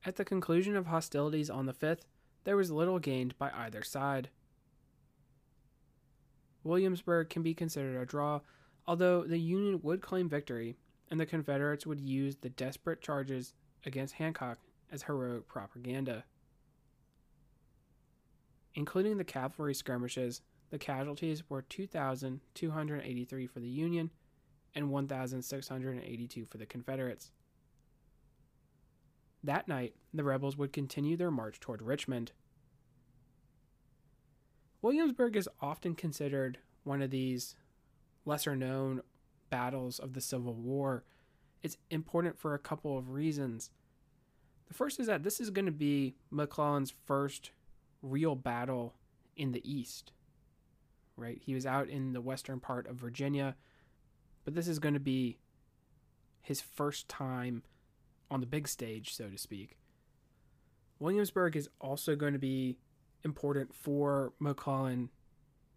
At 0.04 0.16
the 0.16 0.24
conclusion 0.24 0.74
of 0.74 0.86
hostilities 0.86 1.50
on 1.50 1.66
the 1.66 1.74
5th, 1.74 2.06
there 2.44 2.56
was 2.56 2.70
little 2.70 2.98
gained 2.98 3.36
by 3.36 3.50
either 3.54 3.84
side. 3.84 4.30
Williamsburg 6.64 7.28
can 7.28 7.42
be 7.42 7.52
considered 7.52 8.00
a 8.00 8.06
draw, 8.06 8.40
although 8.86 9.24
the 9.24 9.38
Union 9.38 9.80
would 9.82 10.00
claim 10.00 10.30
victory, 10.30 10.76
and 11.10 11.20
the 11.20 11.26
Confederates 11.26 11.86
would 11.86 12.00
use 12.00 12.36
the 12.36 12.48
desperate 12.48 13.02
charges 13.02 13.52
against 13.84 14.14
Hancock 14.14 14.58
as 14.90 15.04
heroic 15.04 15.46
propaganda. 15.46 16.24
Including 18.74 19.18
the 19.18 19.24
cavalry 19.24 19.74
skirmishes, 19.74 20.42
the 20.70 20.78
casualties 20.78 21.42
were 21.48 21.62
2,283 21.62 23.46
for 23.46 23.60
the 23.60 23.68
Union 23.68 24.10
and 24.74 24.90
1,682 24.90 26.44
for 26.44 26.58
the 26.58 26.66
Confederates. 26.66 27.32
That 29.42 29.66
night, 29.66 29.94
the 30.12 30.24
rebels 30.24 30.56
would 30.56 30.72
continue 30.72 31.16
their 31.16 31.30
march 31.30 31.58
toward 31.58 31.82
Richmond. 31.82 32.32
Williamsburg 34.82 35.36
is 35.36 35.48
often 35.60 35.94
considered 35.94 36.58
one 36.84 37.02
of 37.02 37.10
these 37.10 37.56
lesser 38.24 38.54
known 38.54 39.02
battles 39.50 39.98
of 39.98 40.12
the 40.12 40.20
Civil 40.20 40.54
War. 40.54 41.04
It's 41.62 41.76
important 41.90 42.38
for 42.38 42.54
a 42.54 42.58
couple 42.58 42.96
of 42.96 43.10
reasons. 43.10 43.70
The 44.70 44.74
first 44.74 44.98
is 44.98 45.06
that 45.08 45.24
this 45.24 45.38
is 45.38 45.50
going 45.50 45.66
to 45.66 45.72
be 45.72 46.14
McClellan's 46.30 46.94
first 47.04 47.50
real 48.00 48.34
battle 48.34 48.94
in 49.36 49.52
the 49.52 49.70
East 49.70 50.12
right? 51.20 51.40
He 51.44 51.54
was 51.54 51.66
out 51.66 51.88
in 51.88 52.14
the 52.14 52.20
western 52.20 52.58
part 52.58 52.86
of 52.88 52.96
Virginia, 52.96 53.54
but 54.44 54.54
this 54.54 54.66
is 54.66 54.78
going 54.78 54.94
to 54.94 55.00
be 55.00 55.38
his 56.40 56.60
first 56.60 57.08
time 57.08 57.62
on 58.30 58.40
the 58.40 58.46
big 58.46 58.66
stage, 58.66 59.14
so 59.14 59.28
to 59.28 59.36
speak. 59.36 59.76
Williamsburg 60.98 61.56
is 61.56 61.68
also 61.80 62.16
going 62.16 62.32
to 62.32 62.38
be 62.38 62.78
important 63.22 63.74
for 63.74 64.32
McClellan 64.38 65.10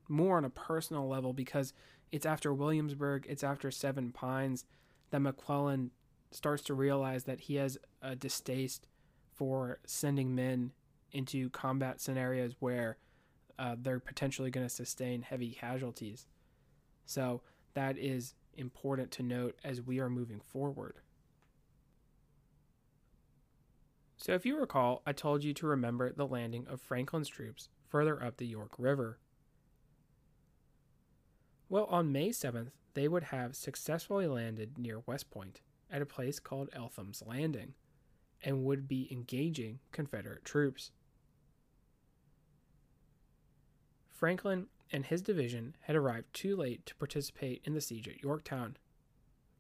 more 0.07 0.37
on 0.37 0.45
a 0.45 0.49
personal 0.49 1.07
level 1.07 1.33
because 1.33 1.73
it's 2.11 2.25
after 2.25 2.53
Williamsburg, 2.53 3.25
it's 3.27 3.43
after 3.43 3.69
Seven 3.69 4.11
Pines 4.11 4.65
that 5.11 5.19
McClellan 5.19 5.91
starts 6.35 6.63
to 6.63 6.73
realize 6.73 7.25
that 7.25 7.41
he 7.41 7.55
has 7.55 7.77
a 8.01 8.15
distaste 8.15 8.87
for 9.33 9.79
sending 9.85 10.35
men 10.35 10.71
into 11.11 11.49
combat 11.49 12.01
scenarios 12.01 12.55
where 12.59 12.97
uh, 13.59 13.75
they're 13.79 13.99
potentially 13.99 14.49
going 14.49 14.65
to 14.65 14.73
sustain 14.73 15.21
heavy 15.21 15.51
casualties. 15.51 16.27
So 17.05 17.41
that 17.73 17.97
is 17.97 18.35
important 18.55 19.11
to 19.11 19.23
note 19.23 19.57
as 19.63 19.81
we 19.81 19.99
are 19.99 20.09
moving 20.09 20.39
forward. 20.39 20.95
So, 24.17 24.33
if 24.33 24.45
you 24.45 24.57
recall, 24.57 25.01
I 25.05 25.11
told 25.11 25.43
you 25.43 25.53
to 25.55 25.67
remember 25.67 26.13
the 26.13 26.25
landing 26.25 26.65
of 26.69 26.79
Franklin's 26.79 27.27
troops 27.27 27.67
further 27.89 28.23
up 28.23 28.37
the 28.37 28.47
York 28.47 28.71
River. 28.77 29.19
Well, 31.67 31.85
on 31.85 32.13
May 32.13 32.29
7th, 32.29 32.71
they 32.93 33.09
would 33.09 33.25
have 33.25 33.55
successfully 33.55 34.27
landed 34.27 34.77
near 34.77 35.01
West 35.05 35.29
Point 35.29 35.59
at 35.93 36.01
a 36.01 36.05
place 36.05 36.39
called 36.39 36.69
Eltham's 36.73 37.23
Landing 37.25 37.75
and 38.43 38.65
would 38.65 38.87
be 38.87 39.07
engaging 39.11 39.79
Confederate 39.91 40.43
troops. 40.43 40.91
Franklin 44.09 44.67
and 44.91 45.05
his 45.05 45.21
division 45.21 45.75
had 45.81 45.95
arrived 45.95 46.33
too 46.33 46.55
late 46.55 46.85
to 46.87 46.95
participate 46.95 47.61
in 47.63 47.73
the 47.73 47.81
siege 47.81 48.07
at 48.07 48.21
Yorktown. 48.21 48.75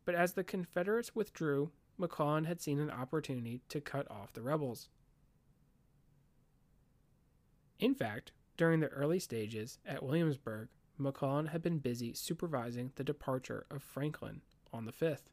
But 0.05 0.15
as 0.15 0.33
the 0.33 0.43
Confederates 0.43 1.15
withdrew, 1.15 1.71
McClellan 1.97 2.45
had 2.45 2.61
seen 2.61 2.79
an 2.79 2.91
opportunity 2.91 3.61
to 3.69 3.79
cut 3.79 4.09
off 4.11 4.33
the 4.33 4.41
rebels. 4.41 4.89
In 7.79 7.93
fact, 7.93 8.31
during 8.57 8.79
the 8.79 8.87
early 8.87 9.19
stages 9.19 9.79
at 9.85 10.03
Williamsburg, 10.03 10.69
McClellan 10.97 11.47
had 11.47 11.61
been 11.61 11.79
busy 11.79 12.13
supervising 12.13 12.91
the 12.95 13.03
departure 13.03 13.65
of 13.69 13.83
Franklin 13.83 14.41
on 14.71 14.85
the 14.85 14.91
5th. 14.91 15.32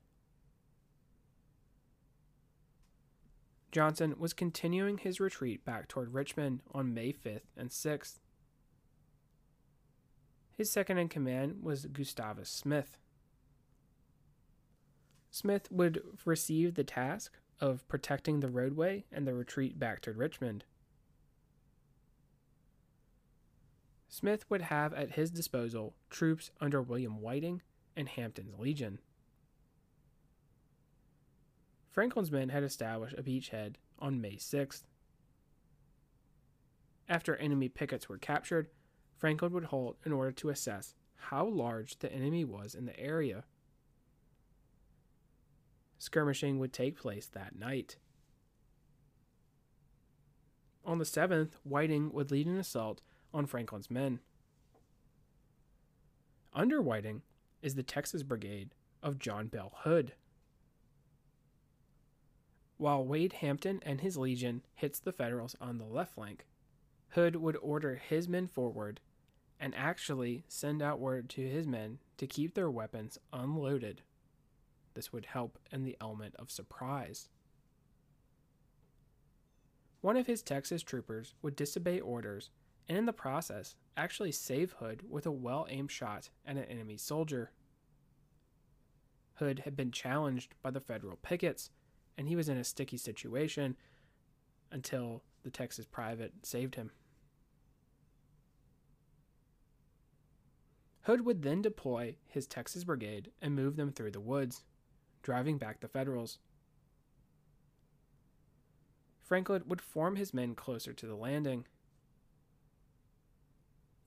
Johnson 3.72 4.16
was 4.18 4.33
continuing 4.33 4.98
his 4.98 5.20
retreat 5.20 5.64
back 5.64 5.88
toward 5.88 6.12
Richmond 6.12 6.61
on 6.74 6.92
May 6.92 7.12
5th 7.12 7.42
and 7.56 7.70
6th. 7.70 8.18
His 10.56 10.70
second 10.70 10.98
in 10.98 11.09
command 11.09 11.62
was 11.62 11.87
Gustavus 11.87 12.50
Smith. 12.50 12.98
Smith 15.30 15.70
would 15.70 16.02
receive 16.24 16.74
the 16.74 16.85
task 16.85 17.38
of 17.61 17.87
protecting 17.87 18.40
the 18.40 18.48
roadway 18.48 19.04
and 19.12 19.26
the 19.26 19.35
retreat 19.35 19.78
back 19.78 20.00
toward 20.00 20.16
Richmond. 20.16 20.64
Smith 24.09 24.44
would 24.50 24.62
have 24.62 24.92
at 24.92 25.12
his 25.12 25.30
disposal 25.30 25.94
troops 26.11 26.50
under 26.61 26.83
William 26.83 27.20
Whiting 27.20 27.62
and 27.96 28.09
Hampton's 28.09 28.59
Legion. 28.59 28.98
Franklin's 31.90 32.31
men 32.31 32.50
had 32.50 32.62
established 32.62 33.18
a 33.18 33.22
beachhead 33.22 33.74
on 33.98 34.20
May 34.20 34.37
6th. 34.37 34.85
After 37.09 37.35
enemy 37.37 37.68
pickets 37.68 38.09
were 38.09 38.18
captured, 38.18 38.68
Franklin 39.16 39.53
would 39.53 39.64
halt 39.64 39.98
in 40.07 40.12
order 40.12 40.31
to 40.33 40.48
assess 40.48 40.94
how 41.16 41.44
large 41.46 41.98
the 41.98 42.12
enemy 42.12 42.44
was 42.44 42.74
in 42.74 42.87
the 42.87 42.98
area. 42.98 43.44
Skirmishing 45.98 46.59
would 46.59 46.72
take 46.72 46.96
place 46.96 47.26
that 47.26 47.59
night. 47.59 47.96
On 50.85 50.98
the 50.98 51.05
7th, 51.05 51.55
Whiting 51.64 52.12
would 52.12 52.31
lead 52.31 52.46
an 52.46 52.57
assault 52.57 53.03
on 53.35 53.46
Franklin's 53.46 53.90
men. 53.90 54.20
Under 56.55 56.81
Whiting 56.81 57.22
is 57.61 57.74
the 57.74 57.83
Texas 57.83 58.22
Brigade 58.22 58.74
of 59.03 59.18
John 59.18 59.48
Bell 59.48 59.72
Hood. 59.79 60.14
While 62.80 63.04
Wade 63.04 63.34
Hampton 63.34 63.80
and 63.82 64.00
his 64.00 64.16
legion 64.16 64.62
hits 64.74 64.98
the 64.98 65.12
Federals 65.12 65.54
on 65.60 65.76
the 65.76 65.84
left 65.84 66.14
flank, 66.14 66.46
Hood 67.08 67.36
would 67.36 67.58
order 67.58 67.96
his 67.96 68.26
men 68.26 68.46
forward 68.46 69.00
and 69.60 69.74
actually 69.74 70.44
send 70.48 70.80
out 70.80 70.98
word 70.98 71.28
to 71.28 71.46
his 71.46 71.66
men 71.66 71.98
to 72.16 72.26
keep 72.26 72.54
their 72.54 72.70
weapons 72.70 73.18
unloaded. 73.34 74.00
This 74.94 75.12
would 75.12 75.26
help 75.26 75.58
in 75.70 75.84
the 75.84 75.98
element 76.00 76.34
of 76.38 76.50
surprise. 76.50 77.28
One 80.00 80.16
of 80.16 80.26
his 80.26 80.40
Texas 80.40 80.82
troopers 80.82 81.34
would 81.42 81.56
disobey 81.56 82.00
orders 82.00 82.48
and, 82.88 82.96
in 82.96 83.04
the 83.04 83.12
process, 83.12 83.76
actually 83.94 84.32
save 84.32 84.72
Hood 84.72 85.02
with 85.06 85.26
a 85.26 85.30
well 85.30 85.66
aimed 85.68 85.90
shot 85.90 86.30
at 86.46 86.56
an 86.56 86.64
enemy 86.64 86.96
soldier. 86.96 87.52
Hood 89.34 89.58
had 89.66 89.76
been 89.76 89.92
challenged 89.92 90.54
by 90.62 90.70
the 90.70 90.80
federal 90.80 91.16
pickets, 91.16 91.68
and 92.16 92.28
he 92.28 92.36
was 92.36 92.48
in 92.48 92.56
a 92.56 92.64
sticky 92.64 92.96
situation 92.96 93.76
until 94.70 95.22
the 95.42 95.50
Texas 95.50 95.86
private 95.86 96.32
saved 96.42 96.74
him. 96.74 96.90
Hood 101.02 101.24
would 101.24 101.42
then 101.42 101.62
deploy 101.62 102.16
his 102.28 102.46
Texas 102.46 102.84
Brigade 102.84 103.30
and 103.40 103.54
move 103.54 103.76
them 103.76 103.90
through 103.90 104.10
the 104.10 104.20
woods, 104.20 104.64
driving 105.22 105.58
back 105.58 105.80
the 105.80 105.88
Federals. 105.88 106.38
Franklin 109.22 109.62
would 109.66 109.80
form 109.80 110.16
his 110.16 110.34
men 110.34 110.54
closer 110.54 110.92
to 110.92 111.06
the 111.06 111.14
landing. 111.14 111.64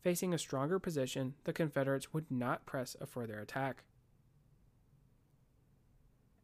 Facing 0.01 0.33
a 0.33 0.37
stronger 0.37 0.79
position, 0.79 1.35
the 1.45 1.53
Confederates 1.53 2.13
would 2.13 2.29
not 2.29 2.65
press 2.65 2.95
a 2.99 3.05
further 3.05 3.39
attack. 3.39 3.85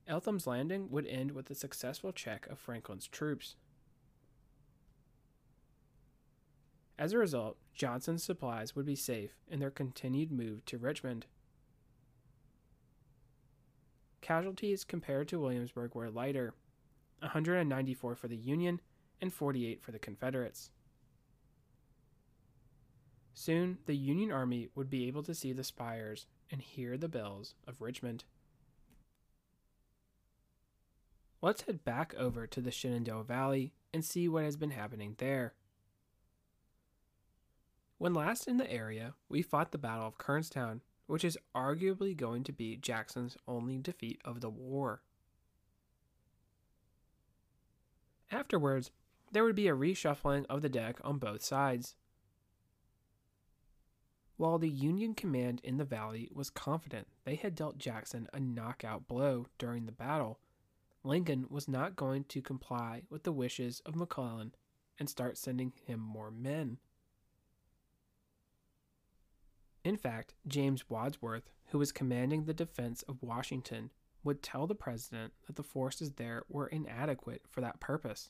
Eltham's 0.09 0.47
Landing 0.47 0.89
would 0.89 1.05
end 1.05 1.31
with 1.31 1.49
a 1.51 1.55
successful 1.55 2.11
check 2.11 2.47
of 2.47 2.57
Franklin's 2.57 3.07
troops. 3.07 3.55
As 6.97 7.13
a 7.13 7.17
result, 7.17 7.57
Johnson's 7.73 8.23
supplies 8.23 8.75
would 8.75 8.85
be 8.85 8.95
safe 8.95 9.31
in 9.47 9.59
their 9.59 9.69
continued 9.69 10.31
move 10.31 10.65
to 10.65 10.77
Richmond. 10.77 11.27
Casualties 14.19 14.83
compared 14.83 15.27
to 15.29 15.39
Williamsburg 15.39 15.95
were 15.95 16.09
lighter 16.09 16.53
194 17.19 18.15
for 18.15 18.27
the 18.27 18.35
Union 18.35 18.81
and 19.21 19.31
48 19.31 19.81
for 19.81 19.91
the 19.91 19.99
Confederates. 19.99 20.71
Soon, 23.33 23.77
the 23.85 23.95
Union 23.95 24.31
Army 24.31 24.69
would 24.75 24.89
be 24.89 25.07
able 25.07 25.23
to 25.23 25.35
see 25.35 25.53
the 25.53 25.63
spires 25.63 26.25
and 26.51 26.61
hear 26.61 26.97
the 26.97 27.07
bells 27.07 27.55
of 27.67 27.79
Richmond. 27.79 28.25
Let's 31.41 31.61
head 31.61 31.85
back 31.85 32.13
over 32.17 32.45
to 32.47 32.59
the 32.59 32.71
Shenandoah 32.71 33.23
Valley 33.23 33.71
and 33.93 34.03
see 34.03 34.27
what 34.27 34.43
has 34.43 34.57
been 34.57 34.71
happening 34.71 35.15
there. 35.17 35.53
When 37.97 38.13
last 38.13 38.47
in 38.47 38.57
the 38.57 38.69
area, 38.69 39.13
we 39.29 39.41
fought 39.41 39.71
the 39.71 39.77
Battle 39.77 40.07
of 40.07 40.17
Kernstown, 40.17 40.81
which 41.07 41.23
is 41.23 41.37
arguably 41.55 42.15
going 42.15 42.43
to 42.43 42.51
be 42.51 42.75
Jackson's 42.75 43.37
only 43.47 43.77
defeat 43.77 44.21
of 44.25 44.41
the 44.41 44.49
war. 44.49 45.01
Afterwards, 48.31 48.91
there 49.31 49.43
would 49.43 49.55
be 49.55 49.67
a 49.67 49.75
reshuffling 49.75 50.45
of 50.49 50.61
the 50.61 50.69
deck 50.69 50.99
on 51.03 51.19
both 51.19 51.41
sides. 51.41 51.95
While 54.37 54.59
the 54.59 54.69
Union 54.69 55.13
command 55.13 55.61
in 55.63 55.77
the 55.77 55.85
valley 55.85 56.29
was 56.33 56.49
confident 56.49 57.07
they 57.23 57.35
had 57.35 57.55
dealt 57.55 57.77
Jackson 57.77 58.27
a 58.33 58.39
knockout 58.39 59.07
blow 59.07 59.47
during 59.57 59.85
the 59.85 59.91
battle, 59.91 60.39
Lincoln 61.09 61.47
was 61.49 61.67
not 61.67 61.95
going 61.95 62.23
to 62.25 62.39
comply 62.39 63.01
with 63.09 63.23
the 63.23 63.31
wishes 63.31 63.81
of 63.83 63.95
McClellan 63.95 64.53
and 64.99 65.09
start 65.09 65.39
sending 65.39 65.73
him 65.87 65.99
more 65.99 66.29
men. 66.29 66.77
In 69.83 69.97
fact, 69.97 70.35
James 70.47 70.87
Wadsworth, 70.87 71.49
who 71.69 71.79
was 71.79 71.91
commanding 71.91 72.43
the 72.43 72.53
defense 72.53 73.01
of 73.09 73.23
Washington, 73.23 73.89
would 74.23 74.43
tell 74.43 74.67
the 74.67 74.75
president 74.75 75.33
that 75.47 75.55
the 75.55 75.63
forces 75.63 76.11
there 76.11 76.43
were 76.47 76.67
inadequate 76.67 77.41
for 77.49 77.61
that 77.61 77.79
purpose. 77.79 78.29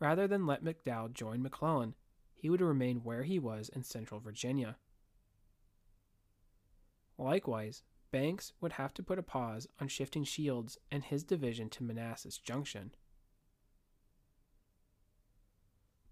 Rather 0.00 0.26
than 0.26 0.46
let 0.46 0.64
McDowell 0.64 1.12
join 1.12 1.44
McClellan, 1.44 1.94
he 2.34 2.50
would 2.50 2.60
remain 2.60 3.04
where 3.04 3.22
he 3.22 3.38
was 3.38 3.68
in 3.68 3.84
central 3.84 4.18
Virginia. 4.18 4.78
Likewise, 7.16 7.84
Banks 8.10 8.52
would 8.60 8.72
have 8.72 8.94
to 8.94 9.02
put 9.02 9.18
a 9.18 9.22
pause 9.22 9.66
on 9.80 9.88
shifting 9.88 10.24
Shields 10.24 10.78
and 10.90 11.04
his 11.04 11.24
division 11.24 11.68
to 11.70 11.82
Manassas 11.82 12.38
Junction. 12.38 12.92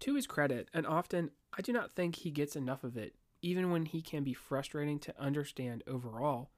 To 0.01 0.15
his 0.15 0.27
credit, 0.27 0.69
and 0.73 0.85
often 0.85 1.31
I 1.57 1.61
do 1.61 1.73
not 1.73 1.91
think 1.91 2.17
he 2.17 2.29
gets 2.29 2.55
enough 2.55 2.83
of 2.83 2.97
it, 2.97 3.15
even 3.41 3.71
when 3.71 3.85
he 3.85 4.01
can 4.01 4.23
be 4.23 4.33
frustrating 4.33 4.99
to 4.99 5.19
understand 5.19 5.83
overall, 5.87 6.51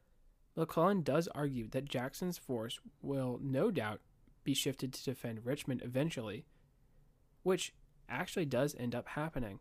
McClellan 0.55 1.03
does 1.03 1.29
argue 1.29 1.69
that 1.69 1.85
Jackson's 1.85 2.37
force 2.37 2.79
will 3.01 3.39
no 3.41 3.71
doubt 3.71 4.01
be 4.43 4.53
shifted 4.53 4.93
to 4.93 5.03
defend 5.03 5.45
Richmond 5.45 5.81
eventually, 5.83 6.45
which 7.43 7.73
actually 8.09 8.45
does 8.45 8.75
end 8.77 8.93
up 8.93 9.09
happening. 9.09 9.59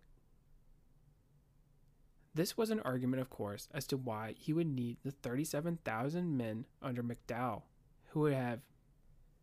This 2.35 2.57
was 2.57 2.71
an 2.71 2.81
argument, 2.81 3.21
of 3.21 3.31
course, 3.31 3.69
as 3.73 3.87
to 3.89 3.97
why 3.97 4.35
he 4.39 4.53
would 4.53 4.67
need 4.67 4.99
the 5.03 5.11
37,000 5.11 6.37
men 6.37 6.67
under 6.83 7.03
McDowell, 7.03 7.63
who 8.09 8.21
would 8.21 8.35
have 8.35 8.61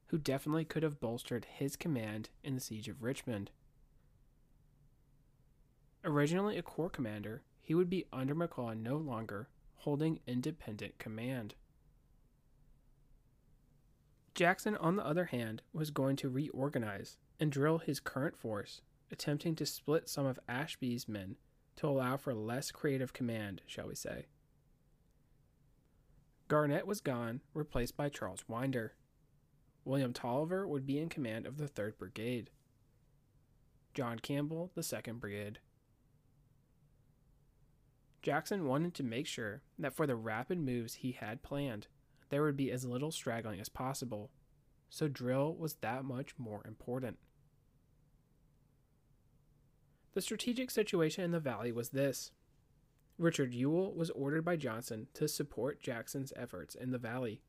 who 0.10 0.18
definitely 0.20 0.66
could 0.66 0.84
have 0.84 1.00
bolstered 1.00 1.46
his 1.46 1.76
command 1.76 2.30
in 2.44 2.54
the 2.54 2.62
siege 2.62 2.88
of 2.88 3.02
Richmond. 3.02 3.50
Originally 6.04 6.58
a 6.58 6.62
corps 6.62 6.92
commander, 6.92 7.42
he 7.62 7.74
would 7.74 7.90
be 7.90 8.06
under 8.14 8.36
McClellan 8.36 8.84
no 8.84 8.98
longer, 8.98 9.50
holding 9.78 10.20
independent 10.28 11.00
command. 11.00 11.56
Jackson, 14.36 14.76
on 14.76 14.96
the 14.96 15.06
other 15.06 15.26
hand, 15.26 15.64
was 15.74 15.90
going 15.90 16.16
to 16.18 16.30
reorganize 16.30 17.18
and 17.40 17.52
drill 17.52 17.80
his 17.80 18.00
current 18.00 18.38
force, 18.38 18.82
attempting 19.12 19.56
to 19.56 19.66
split 19.66 20.08
some 20.08 20.26
of 20.26 20.40
Ashby's 20.48 21.08
men 21.08 21.38
to 21.78 21.88
allow 21.88 22.18
for 22.18 22.34
less 22.34 22.72
creative 22.72 23.14
command, 23.14 23.62
shall 23.66 23.88
we 23.88 23.96
say. 23.96 24.26
Garnett 26.48 26.86
was 26.86 27.02
gone, 27.02 27.42
replaced 27.54 27.98
by 27.98 28.10
Charles 28.10 28.46
Winder. 28.48 28.94
William 29.84 30.14
Taliaferro 30.14 30.68
would 30.68 30.86
be 30.86 31.00
in 31.00 31.10
command 31.10 31.46
of 31.46 31.58
the 31.58 31.68
3rd 31.68 31.98
Brigade. 31.98 32.50
John 33.94 34.20
Campbell, 34.20 34.72
the 34.76 34.82
2nd 34.82 35.20
Brigade. 35.20 35.60
Jackson 38.22 38.66
wanted 38.66 38.94
to 38.96 39.04
make 39.04 39.28
sure 39.28 39.62
that 39.78 39.96
for 39.96 40.08
the 40.08 40.16
rapid 40.16 40.60
moves 40.60 40.96
he 40.96 41.12
had 41.12 41.44
planned, 41.44 41.88
there 42.30 42.42
would 42.44 42.58
be 42.58 42.72
as 42.72 42.84
little 42.84 43.12
straggling 43.12 43.60
as 43.60 43.70
possible, 43.70 44.32
so 44.90 45.08
drill 45.08 45.56
was 45.56 45.76
that 45.76 46.04
much 46.04 46.34
more 46.38 46.66
important. 46.68 47.18
The 50.16 50.22
strategic 50.22 50.72
situation 50.72 51.26
in 51.26 51.32
the 51.32 51.40
valley 51.42 51.74
was 51.74 51.90
this 51.90 52.32
Richard 53.18 53.54
Ewell 53.54 53.94
was 53.94 54.10
ordered 54.12 54.46
by 54.46 54.56
Johnson 54.56 55.08
to 55.14 55.28
support 55.28 55.82
Jackson's 55.82 56.32
efforts 56.38 56.74
in 56.74 56.92
the 56.92 56.98
valley. 56.98 57.42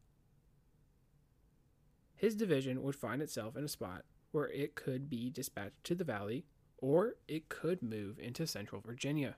His 2.16 2.35
division 2.35 2.83
would 2.83 2.96
find 2.96 3.22
itself 3.22 3.57
in 3.57 3.64
a 3.64 3.68
spot 3.68 4.05
where 4.33 4.48
it 4.48 4.74
could 4.74 5.09
be 5.09 5.31
dispatched 5.31 5.85
to 5.85 5.94
the 5.94 6.05
valley 6.05 6.44
or 6.79 7.14
it 7.29 7.48
could 7.48 7.83
move 7.83 8.18
into 8.18 8.46
central 8.46 8.81
Virginia. 8.81 9.37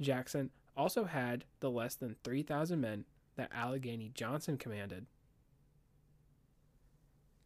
Jackson 0.00 0.50
also 0.76 1.04
had 1.04 1.44
the 1.60 1.70
less 1.70 1.94
than 1.94 2.16
3,000 2.24 2.80
men 2.80 3.04
that 3.36 3.50
Allegheny 3.52 4.10
Johnson 4.14 4.56
commanded. 4.56 5.06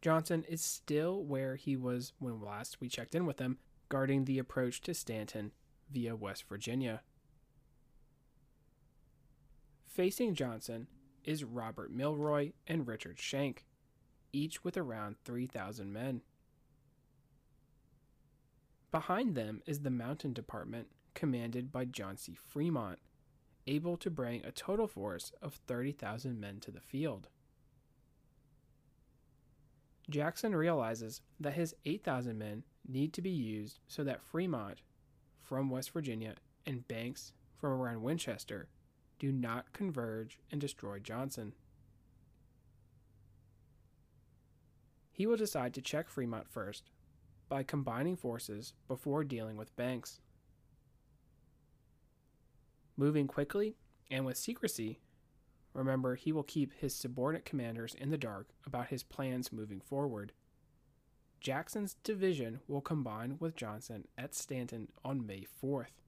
Johnson 0.01 0.45
is 0.47 0.61
still 0.61 1.23
where 1.23 1.55
he 1.55 1.75
was 1.75 2.13
when 2.19 2.41
last 2.41 2.79
we 2.79 2.87
checked 2.87 3.15
in 3.15 3.25
with 3.25 3.39
him, 3.39 3.57
guarding 3.89 4.25
the 4.25 4.39
approach 4.39 4.81
to 4.81 4.93
Staunton 4.93 5.51
via 5.91 6.15
West 6.15 6.45
Virginia. 6.47 7.01
Facing 9.85 10.35
Johnson 10.35 10.87
is 11.25 11.43
Robert 11.43 11.91
Milroy 11.91 12.53
and 12.65 12.87
Richard 12.87 13.19
Schenck, 13.19 13.65
each 14.31 14.63
with 14.63 14.77
around 14.77 15.17
3,000 15.25 15.91
men. 15.91 16.21
Behind 18.91 19.35
them 19.35 19.61
is 19.65 19.81
the 19.81 19.89
Mountain 19.89 20.33
Department, 20.33 20.87
commanded 21.13 21.71
by 21.71 21.85
John 21.85 22.15
C. 22.15 22.33
Fremont, 22.33 22.99
able 23.67 23.97
to 23.97 24.09
bring 24.09 24.43
a 24.45 24.51
total 24.51 24.87
force 24.87 25.33
of 25.41 25.55
30,000 25.67 26.39
men 26.39 26.59
to 26.61 26.71
the 26.71 26.79
field. 26.79 27.27
Jackson 30.09 30.55
realizes 30.55 31.21
that 31.39 31.53
his 31.53 31.75
8,000 31.85 32.37
men 32.37 32.63
need 32.87 33.13
to 33.13 33.21
be 33.21 33.29
used 33.29 33.79
so 33.87 34.03
that 34.03 34.23
Fremont 34.23 34.81
from 35.41 35.69
West 35.69 35.91
Virginia 35.91 36.35
and 36.65 36.87
Banks 36.87 37.33
from 37.57 37.71
around 37.71 38.01
Winchester 38.01 38.67
do 39.19 39.31
not 39.31 39.73
converge 39.73 40.39
and 40.51 40.59
destroy 40.59 40.99
Johnson. 40.99 41.53
He 45.11 45.27
will 45.27 45.37
decide 45.37 45.73
to 45.73 45.81
check 45.81 46.09
Fremont 46.09 46.49
first 46.49 46.91
by 47.49 47.63
combining 47.63 48.15
forces 48.15 48.73
before 48.87 49.23
dealing 49.23 49.57
with 49.57 49.75
Banks. 49.75 50.21
Moving 52.95 53.27
quickly 53.27 53.75
and 54.09 54.25
with 54.25 54.37
secrecy, 54.37 54.99
remember 55.79 56.15
he 56.15 56.31
will 56.31 56.43
keep 56.43 56.73
his 56.73 56.93
subordinate 56.93 57.45
commanders 57.45 57.95
in 57.95 58.09
the 58.09 58.17
dark 58.17 58.49
about 58.65 58.87
his 58.87 59.01
plans 59.01 59.51
moving 59.51 59.79
forward. 59.79 60.33
Jackson's 61.39 61.95
division 62.03 62.59
will 62.67 62.81
combine 62.81 63.37
with 63.39 63.55
Johnson 63.55 64.07
at 64.17 64.35
Staunton 64.35 64.89
on 65.05 65.25
May 65.25 65.45
4th. 65.63 66.03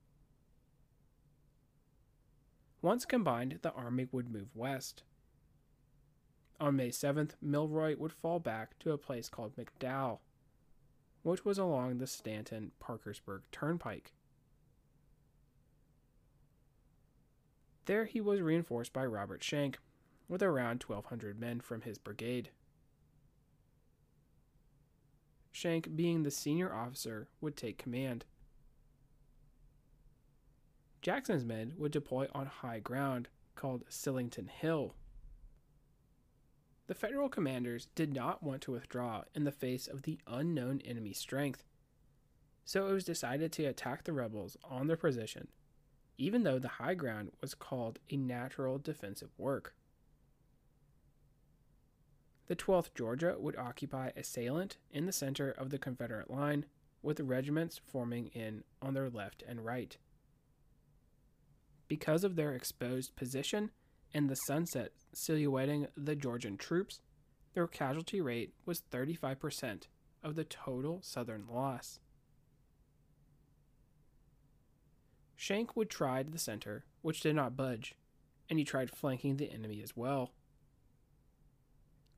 Once 2.82 3.06
combined, 3.06 3.60
the 3.62 3.72
army 3.72 4.06
would 4.12 4.30
move 4.30 4.54
west. 4.54 5.04
On 6.60 6.76
May 6.76 6.90
7th, 6.90 7.30
Milroy 7.40 7.96
would 7.96 8.12
fall 8.12 8.40
back 8.40 8.78
to 8.80 8.92
a 8.92 8.98
place 8.98 9.28
called 9.28 9.56
McDowell, 9.56 10.18
which 11.22 11.44
was 11.44 11.58
along 11.58 11.98
the 11.98 12.06
Staunton 12.06 12.72
Parkersburg 12.78 13.42
Turnpike. 13.50 14.12
There 17.86 18.04
he 18.04 18.20
was 18.20 18.40
reinforced 18.40 18.92
by 18.92 19.04
Robert 19.04 19.42
Schenck, 19.42 19.78
with 20.28 20.42
around 20.42 20.84
1,200 20.84 21.38
men 21.38 21.60
from 21.60 21.82
his 21.82 21.98
brigade. 21.98 22.50
Schenck, 25.50 25.94
being 25.94 26.22
the 26.22 26.30
senior 26.30 26.72
officer, 26.72 27.28
would 27.40 27.56
take 27.56 27.78
command. 27.78 28.24
Jackson's 31.02 31.44
men 31.44 31.74
would 31.76 31.92
deploy 31.92 32.28
on 32.32 32.46
high 32.46 32.78
ground 32.78 33.28
called 33.56 33.84
Sitlington 33.88 34.48
Hill. 34.48 34.94
The 36.86 36.94
Federal 36.94 37.28
commanders 37.28 37.88
did 37.94 38.12
not 38.12 38.42
want 38.42 38.62
to 38.62 38.72
withdraw 38.72 39.24
in 39.34 39.44
the 39.44 39.52
face 39.52 39.86
of 39.86 40.02
the 40.02 40.18
unknown 40.26 40.80
enemy 40.84 41.12
strength, 41.12 41.64
so 42.64 42.86
it 42.86 42.92
was 42.92 43.04
decided 43.04 43.52
to 43.52 43.64
attack 43.64 44.04
the 44.04 44.12
rebels 44.12 44.56
on 44.62 44.86
their 44.86 44.96
position, 44.96 45.48
even 46.18 46.42
though 46.42 46.58
the 46.58 46.68
high 46.68 46.94
ground 46.94 47.30
was 47.40 47.54
called 47.54 47.98
a 48.10 48.16
natural 48.16 48.78
defensive 48.78 49.30
work. 49.38 49.74
The 52.48 52.56
12th 52.56 52.94
Georgia 52.94 53.36
would 53.38 53.56
occupy 53.56 54.10
a 54.16 54.24
salient 54.24 54.76
in 54.90 55.06
the 55.06 55.12
center 55.12 55.50
of 55.50 55.70
the 55.70 55.78
Confederate 55.78 56.30
line, 56.30 56.66
with 57.02 57.16
the 57.16 57.24
regiments 57.24 57.80
forming 57.90 58.26
in 58.28 58.62
on 58.80 58.94
their 58.94 59.10
left 59.10 59.42
and 59.46 59.64
right. 59.64 59.96
Because 61.88 62.24
of 62.24 62.36
their 62.36 62.52
exposed 62.52 63.16
position 63.16 63.70
and 64.14 64.28
the 64.28 64.36
sunset 64.36 64.92
silhouetting 65.12 65.88
the 65.96 66.14
Georgian 66.14 66.56
troops, 66.56 67.00
their 67.54 67.66
casualty 67.66 68.20
rate 68.20 68.54
was 68.64 68.82
35% 68.90 69.84
of 70.22 70.36
the 70.36 70.44
total 70.44 71.00
Southern 71.02 71.46
loss. 71.50 71.98
Schenck 75.42 75.74
would 75.74 75.90
try 75.90 76.22
the 76.22 76.38
center, 76.38 76.84
which 77.00 77.20
did 77.20 77.34
not 77.34 77.56
budge, 77.56 77.96
and 78.48 78.60
he 78.60 78.64
tried 78.64 78.92
flanking 78.92 79.38
the 79.38 79.50
enemy 79.50 79.82
as 79.82 79.96
well. 79.96 80.30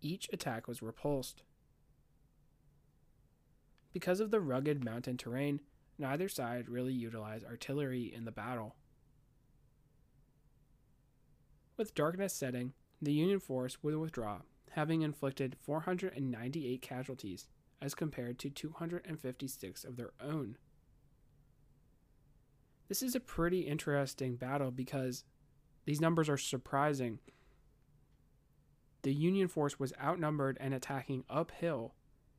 Each 0.02 0.28
attack 0.30 0.68
was 0.68 0.82
repulsed. 0.82 1.42
Because 3.94 4.20
of 4.20 4.30
the 4.30 4.42
rugged 4.42 4.84
mountain 4.84 5.16
terrain, 5.16 5.62
neither 5.96 6.28
side 6.28 6.68
really 6.68 6.92
utilized 6.92 7.46
artillery 7.46 8.12
in 8.14 8.26
the 8.26 8.30
battle. 8.30 8.76
With 11.78 11.94
darkness 11.94 12.34
setting, 12.34 12.74
the 13.00 13.14
Union 13.14 13.40
force 13.40 13.82
would 13.82 13.96
withdraw, 13.96 14.42
having 14.72 15.00
inflicted 15.00 15.56
498 15.62 16.82
casualties 16.82 17.48
as 17.80 17.94
compared 17.94 18.38
to 18.40 18.50
256 18.50 19.84
of 19.84 19.96
their 19.96 20.12
own. 20.20 20.58
This 22.88 23.02
is 23.02 23.14
a 23.14 23.20
pretty 23.20 23.60
interesting 23.60 24.36
battle 24.36 24.70
because 24.70 25.24
these 25.84 26.00
numbers 26.00 26.28
are 26.28 26.38
surprising. 26.38 27.18
The 29.02 29.14
Union 29.14 29.48
force 29.48 29.78
was 29.78 29.92
outnumbered 30.02 30.56
and 30.60 30.72
attacking 30.72 31.24
uphill, 31.28 31.94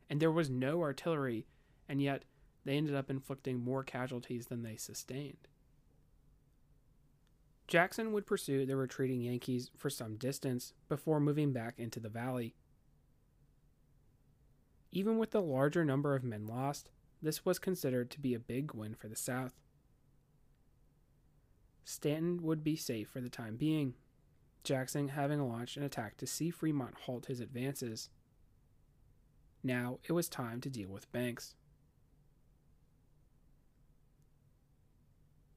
and 0.09 0.19
there 0.19 0.31
was 0.31 0.49
no 0.49 0.81
artillery, 0.81 1.45
and 1.87 2.01
yet 2.01 2.25
they 2.63 2.77
ended 2.77 2.95
up 2.95 3.09
inflicting 3.09 3.59
more 3.59 3.83
casualties 3.83 4.47
than 4.47 4.63
they 4.63 4.75
sustained. 4.75 5.47
Jackson 7.67 8.11
would 8.13 8.27
pursue 8.27 8.65
the 8.65 8.75
retreating 8.75 9.21
Yankees 9.21 9.71
for 9.75 9.89
some 9.89 10.17
distance 10.17 10.73
before 10.87 11.19
moving 11.19 11.51
back 11.51 11.79
into 11.79 11.99
the 11.99 12.09
valley. 12.09 12.55
Even 14.91 15.17
with 15.17 15.31
the 15.31 15.41
larger 15.41 15.83
number 15.83 16.15
of 16.15 16.23
men 16.23 16.45
lost, 16.45 16.89
this 17.21 17.43
was 17.43 17.57
considered 17.57 18.11
to 18.11 18.19
be 18.19 18.33
a 18.33 18.39
big 18.39 18.73
win 18.73 18.93
for 18.93 19.07
the 19.07 19.15
South. 19.15 19.53
Staunton 21.85 22.41
would 22.41 22.63
be 22.63 22.75
safe 22.75 23.07
for 23.07 23.21
the 23.21 23.29
time 23.29 23.55
being, 23.55 23.93
Jackson 24.63 25.09
having 25.09 25.47
launched 25.47 25.77
an 25.77 25.83
attack 25.83 26.17
to 26.17 26.27
see 26.27 26.49
Fremont 26.49 26.95
halt 27.05 27.27
his 27.27 27.39
advances. 27.39 28.09
Now 29.63 29.99
it 30.03 30.11
was 30.11 30.27
time 30.27 30.59
to 30.61 30.69
deal 30.69 30.89
with 30.89 31.11
Banks. 31.11 31.53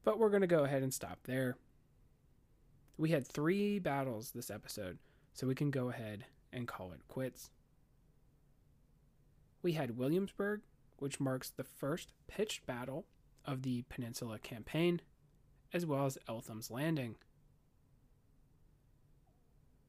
But 0.03 0.19
we're 0.19 0.29
going 0.29 0.41
to 0.41 0.47
go 0.47 0.63
ahead 0.63 0.83
and 0.83 0.93
stop 0.93 1.19
there. 1.23 1.57
We 2.97 3.09
had 3.09 3.27
three 3.27 3.79
battles 3.79 4.31
this 4.31 4.51
episode, 4.51 4.99
so 5.33 5.47
we 5.47 5.55
can 5.55 5.71
go 5.71 5.89
ahead 5.89 6.25
and 6.53 6.67
call 6.67 6.91
it 6.91 7.07
quits. 7.07 7.49
We 9.61 9.73
had 9.73 9.97
Williamsburg, 9.97 10.61
which 10.97 11.19
marks 11.19 11.49
the 11.49 11.63
first 11.63 12.13
pitched 12.27 12.65
battle 12.67 13.05
of 13.45 13.63
the 13.63 13.83
Peninsula 13.89 14.37
Campaign, 14.37 15.01
as 15.73 15.85
well 15.85 16.05
as 16.05 16.17
Eltham's 16.27 16.71
Landing. 16.71 17.15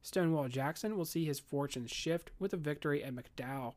Stonewall 0.01 0.47
Jackson 0.47 0.97
will 0.97 1.05
see 1.05 1.25
his 1.25 1.39
fortunes 1.39 1.91
shift 1.91 2.31
with 2.39 2.53
a 2.53 2.57
victory 2.57 3.03
at 3.03 3.13
McDowell. 3.15 3.75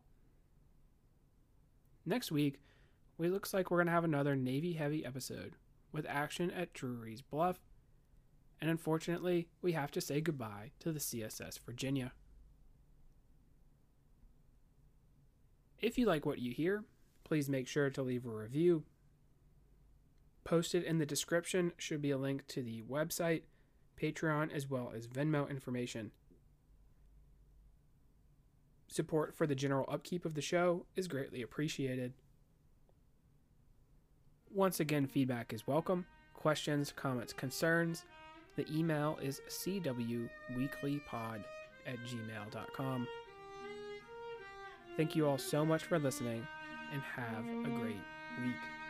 Next 2.07 2.33
week, 2.33 2.61
it 3.19 3.31
looks 3.31 3.55
like 3.55 3.71
we're 3.71 3.79
going 3.79 3.87
to 3.87 3.93
have 3.93 4.05
another 4.05 4.35
Navy 4.35 4.75
heavy 4.75 5.05
episode 5.05 5.57
with 5.93 6.07
action 6.09 6.51
at 6.51 6.75
Drewry's 6.75 7.23
Bluff 7.23 7.59
and 8.65 8.71
unfortunately, 8.71 9.49
we 9.61 9.73
have 9.73 9.91
to 9.91 10.01
say 10.01 10.23
goodbye 10.23 10.71
to 10.81 10.91
the 10.91 10.99
CSS 10.99 11.59
Virginia. 11.67 12.13
If 15.79 15.99
you 15.99 16.07
like 16.07 16.25
what 16.25 16.39
you 16.39 16.53
hear, 16.53 16.85
please 17.25 17.49
make 17.51 17.69
sure 17.69 17.91
to 17.91 18.03
leave 18.03 18.25
a 18.25 18.31
review. 18.31 18.85
Posted 20.45 20.85
in 20.85 20.99
the 20.99 21.07
description 21.07 21.73
should 21.79 22.03
be 22.03 22.11
a 22.11 22.19
link 22.19 22.47
to 22.49 22.63
the 22.63 22.83
website, 22.83 23.43
Patreon, 24.01 24.55
as 24.55 24.69
well 24.69 24.93
as 24.95 25.07
Venmo 25.07 25.49
information. 25.49 26.11
Support 28.89 29.35
for 29.35 29.47
the 29.47 29.55
general 29.55 29.89
upkeep 29.91 30.25
of 30.25 30.35
the 30.35 30.43
show 30.43 30.85
is 30.95 31.09
greatly 31.09 31.43
appreciated. 31.43 32.13
Once 34.53 34.79
again, 34.79 35.07
feedback 35.07 35.53
is 35.53 35.67
welcome. 35.67 36.07
Questions, 36.35 36.93
comments, 36.95 37.33
concerns, 37.33 38.05
the 38.57 38.71
email 38.71 39.19
is 39.21 39.41
cwweeklypod 39.49 40.29
at 41.87 41.97
gmail.com. 42.07 43.09
Thank 44.97 45.17
you 45.17 45.27
all 45.27 45.39
so 45.39 45.65
much 45.65 45.83
for 45.85 45.99
listening 45.99 46.47
and 46.93 47.03
have 47.03 47.45
a 47.65 47.69
great 47.77 47.97
week. 48.45 48.84